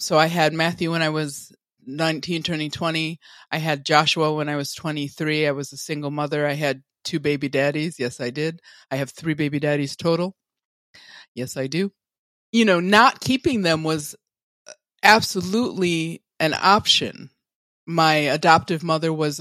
So 0.00 0.18
I 0.18 0.26
had 0.26 0.52
Matthew 0.52 0.90
when 0.90 1.02
I 1.02 1.10
was 1.10 1.52
19 1.86 2.42
turning 2.42 2.70
20. 2.70 3.18
I 3.50 3.58
had 3.58 3.84
Joshua 3.84 4.32
when 4.34 4.48
I 4.48 4.56
was 4.56 4.74
23. 4.74 5.46
I 5.46 5.52
was 5.52 5.72
a 5.72 5.76
single 5.76 6.10
mother. 6.10 6.46
I 6.46 6.54
had 6.54 6.82
two 7.04 7.20
baby 7.20 7.48
daddies. 7.48 7.98
Yes, 7.98 8.20
I 8.20 8.30
did. 8.30 8.60
I 8.90 8.96
have 8.96 9.10
three 9.10 9.34
baby 9.34 9.60
daddies 9.60 9.96
total. 9.96 10.34
Yes, 11.34 11.56
I 11.56 11.66
do. 11.68 11.92
You 12.52 12.64
know, 12.64 12.80
not 12.80 13.20
keeping 13.20 13.62
them 13.62 13.84
was 13.84 14.16
absolutely 15.02 16.22
an 16.40 16.54
option. 16.54 17.30
My 17.86 18.14
adoptive 18.14 18.82
mother 18.82 19.12
was 19.12 19.40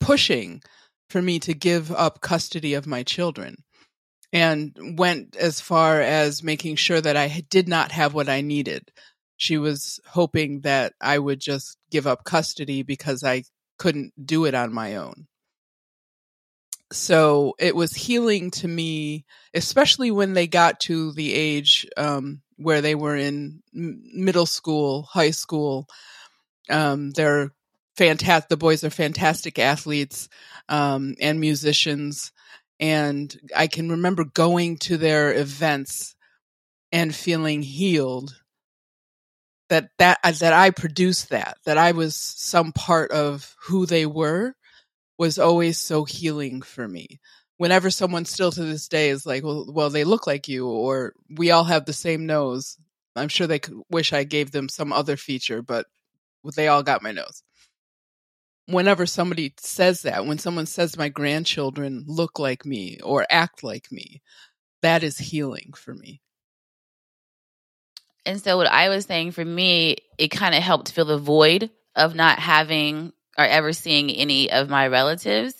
pushing 0.00 0.62
for 1.10 1.22
me 1.22 1.38
to 1.40 1.54
give 1.54 1.92
up 1.92 2.20
custody 2.20 2.74
of 2.74 2.86
my 2.86 3.02
children 3.02 3.64
and 4.32 4.98
went 4.98 5.36
as 5.36 5.60
far 5.60 6.00
as 6.00 6.42
making 6.42 6.76
sure 6.76 7.00
that 7.00 7.16
I 7.16 7.44
did 7.48 7.68
not 7.68 7.92
have 7.92 8.14
what 8.14 8.28
I 8.28 8.40
needed. 8.40 8.90
She 9.36 9.58
was 9.58 10.00
hoping 10.06 10.60
that 10.62 10.94
I 11.00 11.18
would 11.18 11.40
just 11.40 11.76
give 11.90 12.06
up 12.06 12.24
custody 12.24 12.82
because 12.82 13.22
I 13.22 13.44
couldn't 13.78 14.12
do 14.24 14.44
it 14.44 14.54
on 14.54 14.72
my 14.72 14.96
own. 14.96 15.26
So 16.92 17.54
it 17.58 17.74
was 17.74 17.92
healing 17.92 18.50
to 18.52 18.68
me, 18.68 19.24
especially 19.54 20.10
when 20.10 20.34
they 20.34 20.46
got 20.46 20.80
to 20.80 21.12
the 21.12 21.34
age 21.34 21.86
um, 21.96 22.42
where 22.56 22.80
they 22.80 22.94
were 22.94 23.16
in 23.16 23.62
middle 23.72 24.46
school, 24.46 25.02
high 25.02 25.30
school. 25.30 25.86
Um, 26.68 27.10
they're 27.12 27.50
fantastic. 27.96 28.48
The 28.48 28.56
boys 28.56 28.84
are 28.84 28.90
fantastic 28.90 29.58
athletes 29.58 30.28
um, 30.68 31.14
and 31.20 31.40
musicians. 31.40 32.32
And 32.78 33.34
I 33.54 33.66
can 33.66 33.90
remember 33.90 34.24
going 34.24 34.78
to 34.78 34.96
their 34.96 35.34
events 35.34 36.14
and 36.92 37.14
feeling 37.14 37.62
healed 37.62 38.34
that 39.68 39.88
that 39.98 40.18
uh, 40.22 40.32
that 40.32 40.52
I 40.52 40.70
produced 40.70 41.30
that 41.30 41.58
that 41.64 41.78
I 41.78 41.92
was 41.92 42.14
some 42.14 42.72
part 42.72 43.10
of 43.10 43.54
who 43.64 43.86
they 43.86 44.06
were 44.06 44.54
was 45.18 45.38
always 45.38 45.78
so 45.78 46.04
healing 46.04 46.62
for 46.62 46.86
me. 46.86 47.20
Whenever 47.58 47.90
someone 47.90 48.24
still 48.24 48.52
to 48.52 48.64
this 48.64 48.88
day 48.88 49.08
is 49.08 49.24
like, 49.24 49.42
well, 49.42 49.66
well, 49.68 49.90
they 49.90 50.04
look 50.04 50.26
like 50.26 50.46
you, 50.48 50.66
or 50.66 51.14
we 51.30 51.50
all 51.50 51.64
have 51.64 51.86
the 51.86 51.92
same 51.92 52.26
nose. 52.26 52.78
I'm 53.14 53.28
sure 53.28 53.46
they 53.46 53.58
could 53.58 53.80
wish 53.90 54.12
I 54.12 54.24
gave 54.24 54.50
them 54.50 54.68
some 54.68 54.92
other 54.92 55.16
feature, 55.16 55.62
but 55.62 55.86
they 56.54 56.68
all 56.68 56.82
got 56.82 57.02
my 57.02 57.12
nose 57.12 57.42
whenever 58.66 59.06
somebody 59.06 59.54
says 59.58 60.02
that, 60.02 60.26
when 60.26 60.38
someone 60.38 60.66
says 60.66 60.96
my 60.96 61.08
grandchildren 61.08 62.04
look 62.06 62.38
like 62.38 62.66
me 62.66 62.98
or 63.02 63.26
act 63.30 63.62
like 63.62 63.90
me, 63.90 64.22
that 64.82 65.02
is 65.02 65.18
healing 65.18 65.72
for 65.74 65.94
me. 65.94 66.20
And 68.24 68.40
so, 68.40 68.56
what 68.56 68.66
I 68.66 68.88
was 68.88 69.04
saying 69.04 69.32
for 69.32 69.44
me, 69.44 69.96
it 70.18 70.28
kind 70.28 70.54
of 70.54 70.62
helped 70.62 70.90
fill 70.90 71.04
the 71.04 71.18
void 71.18 71.70
of 71.94 72.14
not 72.14 72.38
having 72.38 73.12
or 73.38 73.44
ever 73.44 73.72
seeing 73.72 74.10
any 74.10 74.50
of 74.50 74.68
my 74.68 74.88
relatives. 74.88 75.54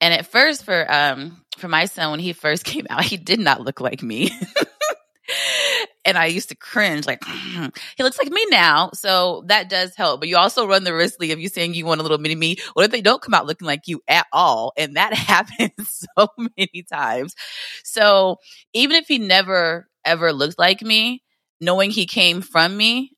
And 0.00 0.14
at 0.14 0.26
first, 0.26 0.64
for 0.64 0.90
um 0.92 1.42
for 1.58 1.68
my 1.68 1.86
son, 1.86 2.10
when 2.10 2.20
he 2.20 2.32
first 2.32 2.64
came 2.72 2.86
out, 2.90 3.04
he 3.04 3.16
did 3.16 3.40
not 3.40 3.60
look 3.60 3.80
like 3.80 4.02
me. 4.02 4.30
and 6.04 6.16
I 6.16 6.26
used 6.26 6.48
to 6.48 6.54
cringe, 6.54 7.06
like, 7.06 7.22
he 7.96 8.02
looks 8.02 8.18
like 8.18 8.30
me 8.30 8.46
now. 8.50 8.90
So 8.94 9.44
that 9.46 9.68
does 9.68 9.94
help. 9.94 10.20
But 10.20 10.28
you 10.28 10.36
also 10.36 10.66
run 10.66 10.84
the 10.84 10.94
risk 10.94 11.22
of 11.22 11.38
you 11.38 11.48
saying 11.48 11.74
you 11.74 11.86
want 11.86 12.00
a 12.00 12.02
little 12.02 12.18
mini 12.18 12.34
me. 12.34 12.56
What 12.72 12.84
if 12.84 12.90
they 12.90 13.02
don't 13.02 13.20
come 13.20 13.34
out 13.34 13.46
looking 13.46 13.66
like 13.66 13.88
you 13.88 14.00
at 14.08 14.26
all? 14.32 14.72
And 14.76 14.96
that 14.96 15.12
happens 15.14 16.06
so 16.16 16.28
many 16.38 16.84
times. 16.90 17.34
So 17.84 18.38
even 18.72 18.96
if 18.96 19.06
he 19.06 19.18
never 19.18 19.88
ever 20.04 20.32
looked 20.32 20.58
like 20.58 20.80
me, 20.82 21.22
knowing 21.60 21.90
he 21.90 22.06
came 22.06 22.40
from 22.40 22.76
me, 22.76 23.12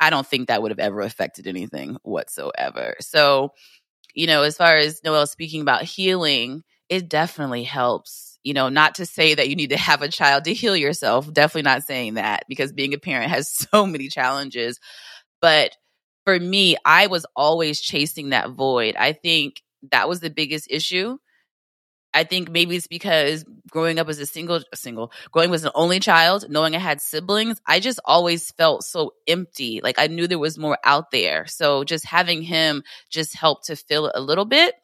I 0.00 0.10
don't 0.10 0.26
think 0.26 0.48
that 0.48 0.62
would 0.62 0.70
have 0.70 0.78
ever 0.78 1.00
affected 1.00 1.46
anything 1.46 1.96
whatsoever. 2.02 2.94
So, 3.00 3.52
you 4.14 4.26
know, 4.26 4.42
as 4.42 4.56
far 4.56 4.76
as 4.76 5.02
Noelle 5.04 5.26
speaking 5.26 5.62
about 5.62 5.82
healing, 5.84 6.64
it 6.88 7.08
definitely 7.08 7.64
helps 7.64 8.34
you 8.44 8.52
know, 8.52 8.68
not 8.68 8.96
to 8.96 9.06
say 9.06 9.34
that 9.34 9.48
you 9.48 9.56
need 9.56 9.70
to 9.70 9.76
have 9.76 10.02
a 10.02 10.08
child 10.08 10.44
to 10.44 10.54
heal 10.54 10.76
yourself. 10.76 11.32
Definitely 11.32 11.62
not 11.62 11.82
saying 11.82 12.14
that 12.14 12.44
because 12.46 12.72
being 12.72 12.94
a 12.94 12.98
parent 12.98 13.30
has 13.30 13.48
so 13.72 13.86
many 13.86 14.08
challenges. 14.08 14.78
But 15.40 15.72
for 16.24 16.38
me, 16.38 16.76
I 16.84 17.08
was 17.08 17.26
always 17.34 17.80
chasing 17.80 18.30
that 18.30 18.50
void. 18.50 18.96
I 18.96 19.12
think 19.12 19.62
that 19.90 20.08
was 20.08 20.20
the 20.20 20.30
biggest 20.30 20.68
issue. 20.70 21.18
I 22.14 22.24
think 22.24 22.50
maybe 22.50 22.76
it's 22.76 22.86
because 22.86 23.44
growing 23.70 23.98
up 23.98 24.08
as 24.08 24.20
a 24.20 24.26
single, 24.26 24.60
single, 24.74 25.12
growing 25.32 25.52
as 25.52 25.64
an 25.64 25.72
only 25.74 26.00
child, 26.00 26.46
knowing 26.48 26.76
I 26.76 26.78
had 26.78 27.00
siblings, 27.00 27.60
I 27.66 27.80
just 27.80 27.98
always 28.04 28.50
felt 28.52 28.84
so 28.84 29.14
empty. 29.26 29.80
Like 29.82 29.98
I 29.98 30.06
knew 30.06 30.28
there 30.28 30.38
was 30.38 30.56
more 30.56 30.78
out 30.84 31.10
there. 31.10 31.46
So 31.46 31.82
just 31.82 32.06
having 32.06 32.42
him 32.42 32.84
just 33.10 33.36
helped 33.36 33.66
to 33.66 33.76
fill 33.76 34.06
it 34.06 34.12
a 34.14 34.20
little 34.20 34.44
bit. 34.44 34.74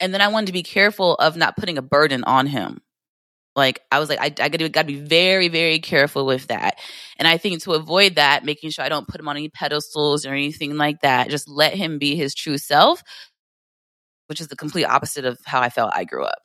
And 0.00 0.14
then 0.14 0.22
I 0.22 0.28
wanted 0.28 0.46
to 0.46 0.52
be 0.52 0.62
careful 0.62 1.14
of 1.16 1.36
not 1.36 1.56
putting 1.56 1.78
a 1.78 1.82
burden 1.82 2.24
on 2.24 2.46
him. 2.46 2.80
Like 3.56 3.82
I 3.92 4.00
was 4.00 4.08
like, 4.08 4.20
I, 4.20 4.26
I 4.42 4.48
gotta, 4.48 4.68
gotta 4.68 4.86
be 4.86 5.00
very, 5.00 5.48
very 5.48 5.78
careful 5.78 6.26
with 6.26 6.48
that. 6.48 6.78
And 7.18 7.28
I 7.28 7.36
think 7.36 7.62
to 7.62 7.72
avoid 7.72 8.16
that, 8.16 8.44
making 8.44 8.70
sure 8.70 8.84
I 8.84 8.88
don't 8.88 9.06
put 9.06 9.20
him 9.20 9.28
on 9.28 9.36
any 9.36 9.48
pedestals 9.48 10.26
or 10.26 10.32
anything 10.32 10.76
like 10.76 11.02
that, 11.02 11.28
just 11.28 11.48
let 11.48 11.74
him 11.74 11.98
be 11.98 12.16
his 12.16 12.34
true 12.34 12.58
self, 12.58 13.02
which 14.26 14.40
is 14.40 14.48
the 14.48 14.56
complete 14.56 14.84
opposite 14.84 15.24
of 15.24 15.38
how 15.44 15.60
I 15.60 15.70
felt 15.70 15.92
I 15.94 16.04
grew 16.04 16.24
up. 16.24 16.42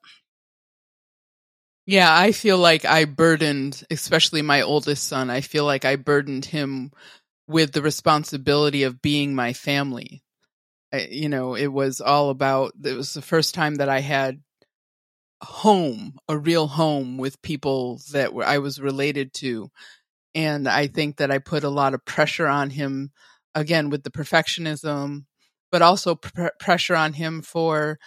Yeah, 1.85 2.15
I 2.15 2.33
feel 2.33 2.59
like 2.59 2.85
I 2.85 3.05
burdened, 3.05 3.83
especially 3.89 4.43
my 4.43 4.61
oldest 4.61 5.05
son, 5.05 5.29
I 5.29 5.41
feel 5.41 5.65
like 5.65 5.85
I 5.85 5.95
burdened 5.95 6.45
him 6.45 6.91
with 7.47 7.71
the 7.71 7.81
responsibility 7.81 8.83
of 8.83 9.01
being 9.01 9.33
my 9.33 9.53
family. 9.53 10.23
I, 10.93 11.07
you 11.09 11.29
know, 11.29 11.55
it 11.55 11.67
was 11.67 11.99
all 11.99 12.29
about, 12.29 12.73
it 12.83 12.93
was 12.93 13.13
the 13.13 13.23
first 13.23 13.55
time 13.55 13.75
that 13.75 13.89
I 13.89 14.01
had 14.01 14.39
home, 15.41 16.19
a 16.27 16.37
real 16.37 16.67
home 16.67 17.17
with 17.17 17.41
people 17.41 17.99
that 18.11 18.33
I 18.45 18.59
was 18.59 18.79
related 18.79 19.33
to. 19.35 19.71
And 20.35 20.67
I 20.67 20.87
think 20.87 21.17
that 21.17 21.31
I 21.31 21.39
put 21.39 21.63
a 21.63 21.69
lot 21.69 21.95
of 21.95 22.05
pressure 22.05 22.47
on 22.47 22.69
him, 22.69 23.11
again, 23.55 23.89
with 23.89 24.03
the 24.03 24.11
perfectionism, 24.11 25.25
but 25.71 25.81
also 25.81 26.15
pr- 26.15 26.47
pressure 26.59 26.95
on 26.95 27.13
him 27.13 27.41
for, 27.41 27.99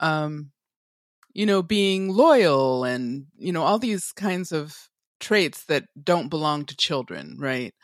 um, 0.00 0.50
you 1.32 1.46
know, 1.46 1.62
being 1.62 2.08
loyal 2.10 2.84
and, 2.84 3.26
you 3.36 3.52
know, 3.52 3.62
all 3.62 3.78
these 3.78 4.12
kinds 4.12 4.52
of 4.52 4.76
traits 5.20 5.64
that 5.64 5.84
don't 6.02 6.28
belong 6.28 6.64
to 6.66 6.76
children, 6.76 7.36
right? 7.38 7.74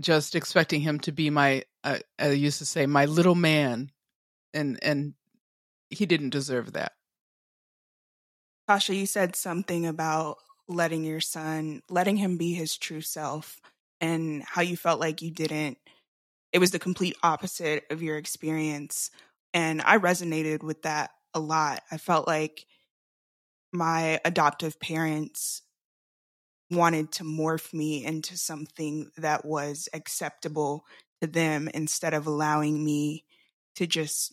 Just 0.00 0.34
expecting 0.34 0.80
him 0.80 0.98
to 1.00 1.12
be 1.12 1.30
my, 1.30 1.64
uh, 1.84 1.98
I 2.18 2.30
used 2.30 2.58
to 2.58 2.66
say, 2.66 2.86
my 2.86 3.04
little 3.04 3.34
man. 3.34 3.90
And, 4.52 4.78
and 4.82 5.14
he 5.90 6.06
didn't 6.06 6.30
deserve 6.30 6.72
that. 6.72 6.92
Tosha, 8.68 8.96
you 8.96 9.06
said 9.06 9.36
something 9.36 9.86
about 9.86 10.38
letting 10.68 11.04
your 11.04 11.20
son, 11.20 11.82
letting 11.88 12.16
him 12.16 12.36
be 12.36 12.54
his 12.54 12.76
true 12.76 13.00
self, 13.00 13.60
and 14.00 14.42
how 14.44 14.62
you 14.62 14.76
felt 14.76 15.00
like 15.00 15.22
you 15.22 15.30
didn't, 15.30 15.78
it 16.52 16.58
was 16.58 16.70
the 16.70 16.78
complete 16.78 17.16
opposite 17.22 17.84
of 17.90 18.02
your 18.02 18.16
experience. 18.16 19.10
And 19.54 19.82
I 19.82 19.98
resonated 19.98 20.62
with 20.62 20.82
that 20.82 21.10
a 21.34 21.40
lot. 21.40 21.82
I 21.90 21.96
felt 21.96 22.26
like 22.26 22.66
my 23.72 24.20
adoptive 24.24 24.80
parents 24.80 25.62
wanted 26.70 27.12
to 27.12 27.24
morph 27.24 27.72
me 27.72 28.04
into 28.04 28.36
something 28.36 29.10
that 29.16 29.44
was 29.44 29.88
acceptable 29.92 30.84
to 31.20 31.26
them 31.26 31.68
instead 31.74 32.14
of 32.14 32.26
allowing 32.26 32.84
me 32.84 33.24
to 33.76 33.86
just 33.86 34.32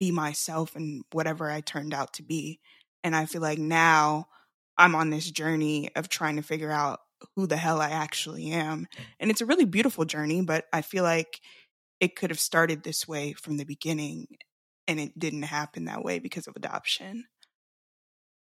be 0.00 0.10
myself 0.10 0.76
and 0.76 1.04
whatever 1.12 1.50
I 1.50 1.60
turned 1.60 1.94
out 1.94 2.14
to 2.14 2.22
be. 2.22 2.60
And 3.02 3.14
I 3.14 3.26
feel 3.26 3.42
like 3.42 3.58
now 3.58 4.28
I'm 4.76 4.94
on 4.94 5.10
this 5.10 5.30
journey 5.30 5.90
of 5.94 6.08
trying 6.08 6.36
to 6.36 6.42
figure 6.42 6.70
out 6.70 7.00
who 7.36 7.46
the 7.46 7.56
hell 7.56 7.80
I 7.80 7.90
actually 7.90 8.50
am. 8.50 8.86
And 9.20 9.30
it's 9.30 9.40
a 9.40 9.46
really 9.46 9.64
beautiful 9.64 10.04
journey, 10.04 10.42
but 10.42 10.66
I 10.72 10.82
feel 10.82 11.04
like 11.04 11.40
it 12.00 12.16
could 12.16 12.30
have 12.30 12.40
started 12.40 12.82
this 12.82 13.06
way 13.06 13.32
from 13.32 13.56
the 13.56 13.64
beginning 13.64 14.26
and 14.86 15.00
it 15.00 15.18
didn't 15.18 15.42
happen 15.42 15.86
that 15.86 16.04
way 16.04 16.18
because 16.18 16.46
of 16.46 16.56
adoption. 16.56 17.24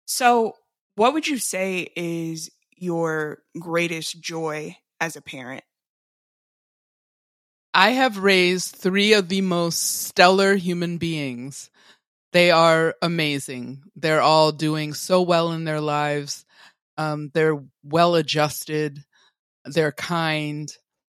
So, 0.07 0.55
what 0.97 1.15
would 1.15 1.27
you 1.27 1.39
say 1.39 1.89
is 1.97 2.51
your 2.77 3.39
greatest 3.59 4.21
joy 4.21 4.77
as 5.01 5.17
a 5.17 5.23
parent? 5.23 5.65
I 7.73 7.91
have 7.91 8.19
raised 8.19 8.77
three 8.77 9.15
of 9.15 9.29
the 9.29 9.41
most 9.41 10.05
stellar 10.05 10.55
human 10.55 10.99
beings. 10.99 11.71
They 12.33 12.51
are 12.51 12.95
amazing. 13.03 13.83
They're 13.97 14.21
all 14.21 14.53
doing 14.53 14.95
so 14.95 15.23
well 15.23 15.53
in 15.53 15.65
their 15.65 15.81
lives. 15.81 16.44
Um, 16.97 17.31
they're 17.35 17.63
well 17.83 18.15
adjusted. 18.15 19.05
They're 19.65 19.93
kind. 19.93 20.71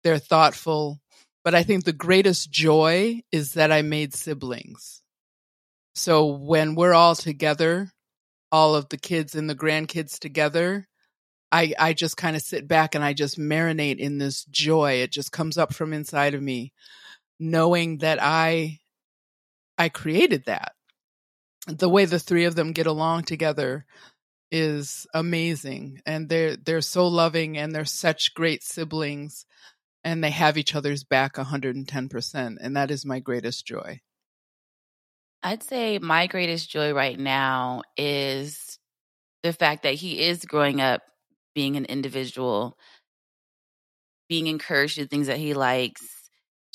They're 0.03 0.19
thoughtful. 0.19 0.99
But 1.43 1.55
I 1.55 1.63
think 1.63 1.83
the 1.83 1.93
greatest 1.93 2.51
joy 2.51 3.21
is 3.31 3.53
that 3.53 3.71
I 3.71 3.81
made 3.81 4.13
siblings. 4.13 5.03
So 5.93 6.25
when 6.25 6.75
we're 6.75 6.93
all 6.93 7.15
together, 7.15 7.91
all 8.51 8.75
of 8.75 8.89
the 8.89 8.97
kids 8.97 9.35
and 9.35 9.49
the 9.49 9.55
grandkids 9.55 10.19
together, 10.19 10.87
I, 11.51 11.73
I 11.79 11.93
just 11.93 12.17
kind 12.17 12.35
of 12.35 12.41
sit 12.41 12.67
back 12.67 12.95
and 12.95 13.03
I 13.03 13.13
just 13.13 13.39
marinate 13.39 13.97
in 13.97 14.17
this 14.17 14.43
joy. 14.45 14.93
It 14.93 15.11
just 15.11 15.31
comes 15.31 15.57
up 15.57 15.73
from 15.73 15.93
inside 15.93 16.33
of 16.33 16.41
me, 16.41 16.73
knowing 17.39 17.99
that 17.99 18.19
I, 18.21 18.79
I 19.77 19.89
created 19.89 20.45
that. 20.45 20.73
The 21.67 21.89
way 21.89 22.05
the 22.05 22.19
three 22.19 22.45
of 22.45 22.55
them 22.55 22.73
get 22.73 22.87
along 22.87 23.23
together 23.23 23.85
is 24.55 25.05
amazing. 25.13 26.01
And 26.05 26.29
they're, 26.29 26.55
they're 26.55 26.79
so 26.79 27.09
loving 27.09 27.57
and 27.57 27.75
they're 27.75 27.83
such 27.83 28.33
great 28.33 28.63
siblings 28.63 29.45
and 30.01 30.23
they 30.23 30.31
have 30.31 30.57
each 30.57 30.73
other's 30.73 31.03
back 31.03 31.33
110%. 31.35 32.57
And 32.61 32.77
that 32.77 32.89
is 32.89 33.05
my 33.05 33.19
greatest 33.19 33.67
joy. 33.67 33.99
I'd 35.43 35.61
say 35.61 35.99
my 35.99 36.27
greatest 36.27 36.69
joy 36.69 36.93
right 36.93 37.19
now 37.19 37.81
is 37.97 38.79
the 39.43 39.51
fact 39.51 39.83
that 39.83 39.95
he 39.95 40.23
is 40.23 40.45
growing 40.45 40.79
up 40.79 41.01
being 41.53 41.75
an 41.75 41.83
individual, 41.83 42.77
being 44.29 44.47
encouraged 44.47 44.95
to 44.95 45.05
things 45.05 45.27
that 45.27 45.37
he 45.37 45.53
likes, 45.53 46.14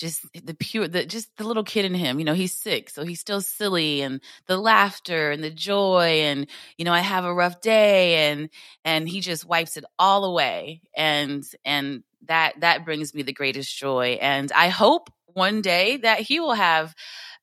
just 0.00 0.26
the 0.44 0.54
pure 0.54 0.88
the 0.88 1.04
just 1.04 1.36
the 1.36 1.44
little 1.44 1.62
kid 1.62 1.84
in 1.84 1.94
him 1.94 2.18
you 2.18 2.24
know 2.24 2.32
he's 2.34 2.54
sick 2.54 2.88
so 2.90 3.04
he's 3.04 3.20
still 3.20 3.42
silly 3.42 4.00
and 4.00 4.20
the 4.46 4.56
laughter 4.56 5.30
and 5.30 5.44
the 5.44 5.50
joy 5.50 6.22
and 6.22 6.46
you 6.78 6.84
know 6.86 6.92
i 6.92 7.00
have 7.00 7.24
a 7.26 7.34
rough 7.34 7.60
day 7.60 8.30
and 8.30 8.48
and 8.84 9.08
he 9.08 9.20
just 9.20 9.46
wipes 9.46 9.76
it 9.76 9.84
all 9.98 10.24
away 10.24 10.80
and 10.96 11.44
and 11.66 12.02
that 12.26 12.58
that 12.60 12.84
brings 12.84 13.14
me 13.14 13.22
the 13.22 13.32
greatest 13.32 13.76
joy 13.76 14.18
and 14.22 14.50
i 14.52 14.68
hope 14.68 15.10
one 15.34 15.60
day 15.60 15.98
that 15.98 16.20
he 16.20 16.40
will 16.40 16.54
have 16.54 16.94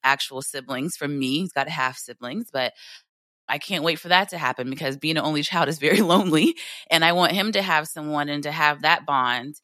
actual 0.04 0.41
siblings 0.41 0.98
from 0.98 1.17
me 1.17 1.39
he's 1.41 1.54
got 1.54 1.70
half 1.70 1.98
siblings 1.98 2.50
but 2.52 2.74
I 3.50 3.60
can't 3.60 3.84
wait 3.84 4.00
for 4.00 4.10
that 4.10 4.30
to 4.30 4.38
happen 4.38 4.70
because 4.70 4.98
being 4.98 5.17
an 5.17 5.24
only 5.24 5.43
child 5.43 5.70
is 5.70 5.80
very 5.80 6.02
lonely. 6.02 6.56
And 6.89 7.04
I 7.06 7.13
want 7.13 7.32
him 7.32 7.52
to 7.54 7.62
have 7.62 7.88
someone 7.88 8.30
and 8.30 8.43
to 8.43 8.52
have 8.52 8.82
that 8.82 9.06
bond. 9.06 9.56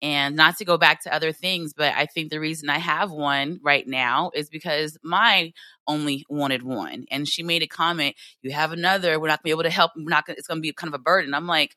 And 0.00 0.36
not 0.36 0.56
to 0.58 0.64
go 0.64 0.78
back 0.78 1.02
to 1.02 1.14
other 1.14 1.32
things, 1.32 1.72
but 1.72 1.92
I 1.94 2.06
think 2.06 2.30
the 2.30 2.38
reason 2.38 2.70
I 2.70 2.78
have 2.78 3.10
one 3.10 3.58
right 3.64 3.86
now 3.86 4.30
is 4.32 4.48
because 4.48 4.96
my 5.02 5.52
only 5.88 6.24
wanted 6.28 6.62
one. 6.62 7.06
And 7.10 7.26
she 7.26 7.42
made 7.42 7.62
a 7.62 7.66
comment, 7.66 8.14
you 8.42 8.52
have 8.52 8.70
another, 8.72 9.18
we're 9.18 9.26
not 9.26 9.40
gonna 9.40 9.44
be 9.44 9.50
able 9.50 9.64
to 9.64 9.70
help, 9.70 9.92
we're 9.96 10.08
not 10.08 10.26
gonna, 10.26 10.36
it's 10.38 10.46
gonna 10.46 10.60
be 10.60 10.72
kind 10.72 10.92
of 10.94 11.00
a 11.00 11.02
burden. 11.02 11.34
I'm 11.34 11.48
like, 11.48 11.76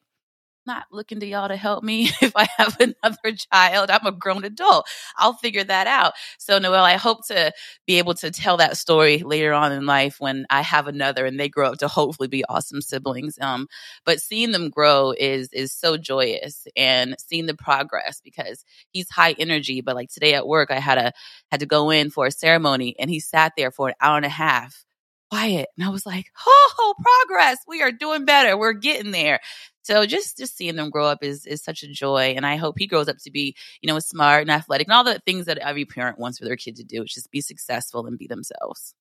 not 0.66 0.86
looking 0.92 1.20
to 1.20 1.26
y'all 1.26 1.48
to 1.48 1.56
help 1.56 1.84
me 1.84 2.10
if 2.22 2.32
I 2.36 2.48
have 2.58 2.78
another 2.80 3.36
child. 3.52 3.90
I'm 3.90 4.06
a 4.06 4.12
grown 4.12 4.44
adult. 4.44 4.88
I'll 5.18 5.34
figure 5.34 5.64
that 5.64 5.88
out. 5.88 6.14
So, 6.40 6.58
Noelle, 6.60 6.84
I 6.84 6.98
hope 6.98 7.26
to 7.28 7.52
be 7.88 7.98
able 7.98 8.14
to 8.16 8.32
tell 8.32 8.58
that 8.58 8.78
story 8.78 9.20
later 9.20 9.54
on 9.54 9.72
in 9.72 9.86
life 9.86 10.18
when 10.20 10.46
I 10.50 10.62
have 10.62 10.88
another 10.88 11.26
and 11.26 11.40
they 11.40 11.50
grow 11.50 11.72
up 11.72 11.80
to 11.80 11.88
hopefully 11.88 12.28
be 12.28 12.46
awesome 12.46 12.82
siblings. 12.82 13.38
Um, 13.42 13.68
but 14.06 14.20
seeing 14.20 14.52
them 14.52 14.70
grow 14.70 15.14
is 15.18 15.50
is 15.54 15.72
so 15.72 15.98
joyous 15.98 16.68
and 16.76 17.16
seeing 17.20 17.46
the 17.46 17.56
progress 17.56 18.22
because 18.24 18.64
he's 18.92 19.10
high 19.10 19.36
energy. 19.38 19.82
But 19.82 19.96
like 19.96 20.10
today 20.10 20.34
at 20.34 20.48
work, 20.48 20.72
I 20.72 20.80
had 20.80 20.98
a 20.98 21.12
had 21.52 21.60
to 21.62 21.66
go 21.66 21.90
in 21.90 22.10
for 22.10 22.26
a 22.28 22.32
ceremony 22.32 22.96
and 23.00 23.10
he 23.10 23.20
sat 23.20 23.54
there 23.58 23.72
for 23.72 23.90
an 23.90 23.96
hour 24.02 24.18
and 24.18 24.26
a 24.26 24.30
half 24.30 24.86
quiet. 25.32 25.70
And 25.78 25.86
I 25.86 25.90
was 25.90 26.06
like, 26.06 26.28
oh, 26.46 26.94
progress. 27.00 27.58
We 27.68 27.82
are 27.82 27.92
doing 27.92 28.26
better. 28.26 28.58
We're 28.58 28.74
getting 28.74 29.12
there. 29.12 29.40
So 29.84 30.06
just 30.06 30.38
just 30.38 30.56
seeing 30.56 30.76
them 30.76 30.92
grow 30.92 31.08
up 31.08 31.24
is 31.24 31.46
is 31.46 31.64
such 31.64 31.82
a 31.82 31.88
joy, 31.88 32.34
and 32.36 32.46
I 32.46 32.56
hope 32.58 32.76
he 32.78 32.86
grows 32.86 33.08
up 33.08 33.18
to 33.24 33.32
be 33.32 33.56
you 33.82 33.88
know 33.88 33.98
smart 34.00 34.42
and 34.42 34.52
athletic 34.52 34.88
and 34.88 34.94
all 34.94 35.04
the 35.04 35.20
things 35.26 35.48
that 35.48 35.58
every 35.58 35.86
parent 35.86 36.20
wants 36.20 36.38
for 36.38 36.46
their 36.46 36.56
kid 36.56 36.76
to 36.76 36.84
do, 36.84 37.02
which 37.02 37.18
is 37.18 37.26
be 37.28 37.42
successful 37.42 38.06
and 38.06 38.18
be 38.18 38.28
themselves. 38.28 38.94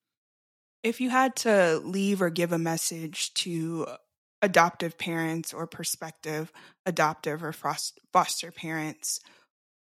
If 0.83 1.01
you 1.01 1.11
had 1.11 1.37
to 1.37 1.83
leave 1.85 2.23
or 2.23 2.31
give 2.31 2.53
a 2.53 2.59
message 2.59 3.35
to 3.35 3.85
uh, 3.89 3.97
adoptive 4.41 4.97
parents 4.97 5.53
or 5.53 5.67
prospective 5.67 6.51
adoptive 6.87 7.45
or 7.45 7.53
foster 7.53 8.51
parents, 8.51 9.21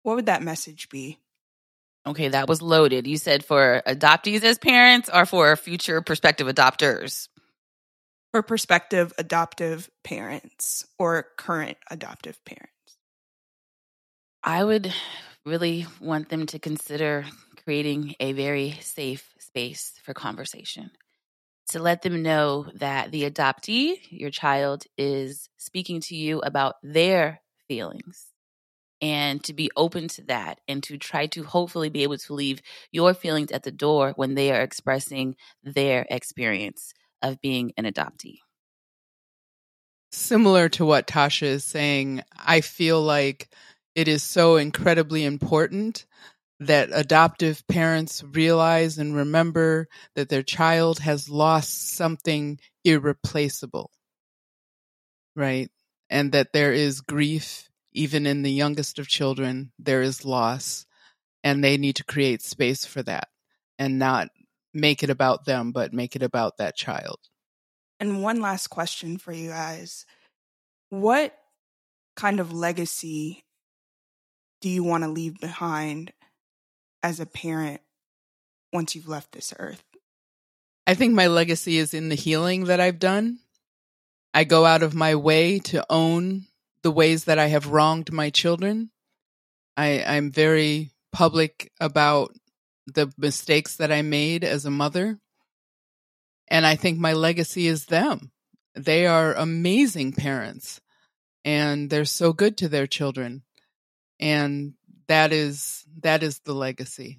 what 0.03 0.17
would 0.17 0.27
that 0.27 0.43
message 0.43 0.89
be? 0.89 1.19
Okay, 2.07 2.29
that 2.29 2.49
was 2.49 2.63
loaded. 2.63 3.07
You 3.07 3.17
said 3.17 3.45
for 3.45 3.83
adoptees 3.87 4.45
as 4.45 4.59
parents 4.59 5.11
or 5.13 5.27
for 5.27 5.57
future 5.57 6.01
prospective 6.03 6.47
adopters? 6.47 7.29
for 8.37 8.43
prospective 8.43 9.15
adoptive 9.17 9.89
parents 10.05 10.85
or 10.99 11.27
current 11.39 11.79
adoptive 11.91 12.39
parents? 12.45 12.71
I 14.45 14.63
would 14.63 14.93
really 15.47 15.87
want 16.03 16.29
them 16.29 16.45
to 16.49 16.59
consider 16.59 17.25
creating 17.65 18.15
a 18.21 18.33
very 18.33 18.73
safe 18.83 19.33
space 19.39 19.95
for 20.05 20.13
conversation. 20.13 20.91
To 21.71 21.79
let 21.79 22.03
them 22.03 22.23
know 22.23 22.67
that 22.75 23.11
the 23.11 23.29
adoptee, 23.29 23.95
your 24.11 24.29
child, 24.29 24.85
is 24.99 25.49
speaking 25.57 26.03
to 26.03 26.15
you 26.15 26.41
about 26.41 26.75
their 26.83 27.41
feelings 27.69 28.27
and 29.01 29.43
to 29.45 29.53
be 29.53 29.71
open 29.77 30.09
to 30.09 30.23
that 30.23 30.61
and 30.69 30.83
to 30.85 30.99
try 30.99 31.27
to 31.27 31.45
hopefully 31.45 31.91
be 31.91 32.03
able 32.03 32.19
to 32.19 32.35
leave 32.35 32.63
your 32.91 33.15
feelings 33.15 33.53
at 33.53 33.63
the 33.63 33.71
door 33.71 34.13
when 34.17 34.35
they 34.35 34.53
are 34.53 34.61
expressing 34.63 35.37
their 35.63 36.07
experience 36.11 36.93
of 37.23 37.41
being 37.41 37.73
an 37.77 37.85
adoptee. 37.85 38.39
Similar 40.13 40.69
to 40.71 40.87
what 40.87 41.07
Tosha 41.07 41.47
is 41.47 41.65
saying, 41.65 42.23
I 42.37 42.61
feel 42.61 43.03
like 43.03 43.49
it 43.95 44.09
is 44.09 44.23
so 44.23 44.57
incredibly 44.57 45.25
important 45.25 46.07
that 46.61 46.89
adoptive 46.93 47.67
parents 47.69 48.23
realize 48.23 48.99
and 48.99 49.15
remember 49.15 49.89
that 50.15 50.29
their 50.29 50.43
child 50.43 51.01
has 51.01 51.29
lost 51.29 51.95
something 51.97 52.59
irreplaceable, 52.85 53.91
right? 55.35 55.71
And 56.09 56.33
that 56.33 56.53
there 56.53 56.73
is 56.73 57.03
grief, 57.03 57.69
even 57.97 58.27
in 58.27 58.43
the 58.43 58.53
youngest 58.53 58.99
of 58.99 59.09
children, 59.09 59.73
there 59.79 60.03
is 60.03 60.25
loss, 60.25 60.85
and 61.43 61.65
they 61.65 61.79
need 61.79 61.97
to 61.97 62.05
create 62.05 62.43
space 62.43 62.85
for 62.85 63.03
that 63.03 63.29
and 63.79 63.99
not 63.99 64.29
make 64.75 65.03
it 65.03 65.11
about 65.11 65.47
them, 65.47 65.73
but 65.73 65.95
make 65.95 66.15
it 66.15 66.23
about 66.23 66.59
that 66.59 66.77
child. 66.77 67.19
And 67.99 68.23
one 68.23 68.43
last 68.43 68.69
question 68.69 69.17
for 69.17 69.33
you 69.33 69.49
guys. 69.49 70.05
What 70.91 71.35
kind 72.15 72.39
of 72.39 72.53
legacy 72.53 73.45
do 74.61 74.69
you 74.69 74.85
want 74.85 75.05
to 75.05 75.11
leave 75.11 75.41
behind 75.41 76.13
as 77.03 77.19
a 77.19 77.27
parent 77.27 77.81
once 78.73 78.95
you've 78.95 79.09
left 79.09 79.33
this 79.33 79.55
earth? 79.59 79.83
I 80.87 80.95
think 80.95 81.15
my 81.15 81.27
legacy 81.29 81.79
is 81.79 81.95
in 81.95 82.11
the 82.11 82.15
healing 82.15 82.65
that 82.65 82.81
I've 82.81 82.99
done. 82.99 83.39
I 84.35 84.45
go 84.45 84.67
out 84.67 84.83
of 84.83 84.95
my 84.95 85.15
way 85.15 85.59
to 85.61 85.85
own 85.89 86.45
the 86.87 86.91
ways 86.93 87.25
that 87.25 87.37
I 87.37 87.49
have 87.49 87.73
wronged 87.73 88.13
my 88.13 88.31
children. 88.31 88.93
I, 89.77 90.05
I'm 90.05 90.31
very 90.31 90.93
public 91.11 91.73
about 91.81 92.31
the 92.87 93.13
mistakes 93.19 93.79
that 93.79 93.91
I 93.91 94.03
made 94.03 94.45
as 94.45 94.65
a 94.65 94.71
mother. 94.71 95.19
And 96.47 96.65
I 96.65 96.77
think 96.77 97.01
my 97.01 97.13
legacy 97.13 97.67
is 97.67 97.87
them. 97.87 98.31
They 98.77 99.05
are 99.05 99.35
amazing 99.35 100.13
parents 100.13 100.81
and 101.45 101.91
they're 101.91 102.05
so 102.05 102.33
good 102.33 102.57
to 102.59 102.69
their 102.69 102.87
children. 102.87 103.43
And 104.21 104.75
that 105.09 105.33
is 105.33 105.85
that 106.03 106.23
is 106.23 106.39
the 106.39 106.55
legacy. 106.55 107.19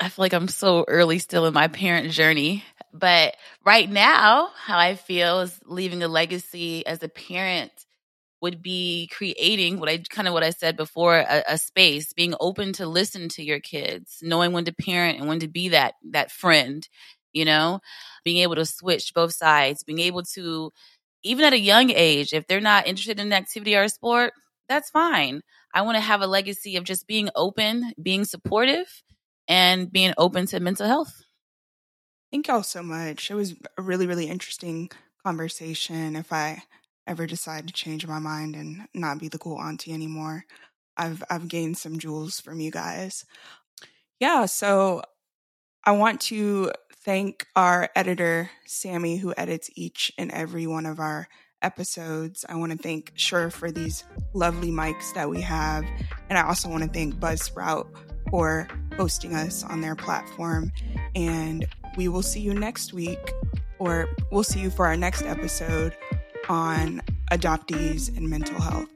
I 0.00 0.08
feel 0.08 0.24
like 0.24 0.32
I'm 0.32 0.48
so 0.48 0.86
early 0.88 1.18
still 1.18 1.44
in 1.44 1.52
my 1.52 1.68
parent 1.68 2.12
journey. 2.12 2.64
But 2.94 3.36
right 3.62 3.90
now, 3.90 4.52
how 4.56 4.78
I 4.78 4.94
feel 4.94 5.40
is 5.40 5.60
leaving 5.66 6.02
a 6.02 6.08
legacy 6.08 6.86
as 6.86 7.02
a 7.02 7.10
parent 7.10 7.72
would 8.42 8.60
be 8.60 9.08
creating 9.12 9.78
what 9.78 9.88
I 9.88 9.98
kind 10.10 10.26
of 10.26 10.34
what 10.34 10.42
I 10.42 10.50
said 10.50 10.76
before 10.76 11.18
a, 11.18 11.44
a, 11.48 11.58
space, 11.58 12.12
being 12.12 12.34
open 12.40 12.72
to 12.74 12.86
listen 12.86 13.28
to 13.30 13.42
your 13.42 13.60
kids, 13.60 14.18
knowing 14.20 14.52
when 14.52 14.64
to 14.64 14.74
parent 14.74 15.20
and 15.20 15.28
when 15.28 15.38
to 15.40 15.48
be 15.48 15.68
that 15.68 15.94
that 16.10 16.32
friend, 16.32 16.86
you 17.32 17.44
know, 17.44 17.80
being 18.24 18.38
able 18.38 18.56
to 18.56 18.66
switch 18.66 19.14
both 19.14 19.32
sides, 19.32 19.84
being 19.84 20.00
able 20.00 20.24
to 20.34 20.72
even 21.22 21.44
at 21.44 21.52
a 21.52 21.58
young 21.58 21.90
age, 21.90 22.32
if 22.32 22.46
they're 22.48 22.60
not 22.60 22.88
interested 22.88 23.20
in 23.20 23.28
an 23.28 23.32
activity 23.32 23.76
or 23.76 23.84
a 23.84 23.88
sport, 23.88 24.32
that's 24.68 24.90
fine. 24.90 25.42
I 25.72 25.82
want 25.82 25.96
to 25.96 26.00
have 26.00 26.20
a 26.20 26.26
legacy 26.26 26.76
of 26.76 26.84
just 26.84 27.06
being 27.06 27.30
open, 27.36 27.92
being 28.02 28.24
supportive, 28.24 29.02
and 29.46 29.90
being 29.90 30.14
open 30.18 30.46
to 30.46 30.58
mental 30.58 30.86
health. 30.86 31.22
Thank 32.32 32.48
y'all 32.48 32.64
so 32.64 32.82
much. 32.82 33.30
It 33.30 33.34
was 33.34 33.54
a 33.78 33.82
really, 33.82 34.06
really 34.06 34.26
interesting 34.26 34.90
conversation. 35.24 36.16
If 36.16 36.32
I 36.32 36.64
ever 37.06 37.26
decide 37.26 37.66
to 37.66 37.72
change 37.72 38.06
my 38.06 38.18
mind 38.18 38.54
and 38.54 38.86
not 38.94 39.18
be 39.18 39.28
the 39.28 39.38
cool 39.38 39.58
auntie 39.58 39.92
anymore, 39.92 40.44
I've 40.96 41.22
I've 41.30 41.48
gained 41.48 41.78
some 41.78 41.98
jewels 41.98 42.40
from 42.40 42.60
you 42.60 42.70
guys. 42.70 43.24
Yeah, 44.20 44.46
so 44.46 45.02
I 45.84 45.92
want 45.92 46.20
to 46.22 46.70
thank 47.04 47.46
our 47.56 47.90
editor, 47.96 48.50
Sammy, 48.66 49.16
who 49.16 49.34
edits 49.36 49.68
each 49.74 50.12
and 50.16 50.30
every 50.30 50.66
one 50.66 50.86
of 50.86 51.00
our 51.00 51.28
episodes. 51.60 52.44
I 52.48 52.56
want 52.56 52.72
to 52.72 52.78
thank 52.78 53.12
Shure 53.14 53.50
for 53.50 53.70
these 53.70 54.04
lovely 54.32 54.70
mics 54.70 55.12
that 55.14 55.28
we 55.28 55.40
have. 55.40 55.84
And 56.28 56.38
I 56.38 56.46
also 56.46 56.68
want 56.68 56.84
to 56.84 56.88
thank 56.88 57.16
Buzzsprout 57.16 57.88
for 58.30 58.68
hosting 58.96 59.34
us 59.34 59.64
on 59.64 59.80
their 59.80 59.96
platform. 59.96 60.70
And 61.14 61.66
we 61.96 62.08
will 62.08 62.22
see 62.22 62.40
you 62.40 62.54
next 62.54 62.92
week, 62.92 63.32
or 63.78 64.08
we'll 64.30 64.44
see 64.44 64.60
you 64.60 64.70
for 64.70 64.86
our 64.86 64.96
next 64.96 65.22
episode 65.22 65.96
on 66.48 67.02
adoptees 67.30 68.14
and 68.16 68.28
mental 68.28 68.60
health. 68.60 68.88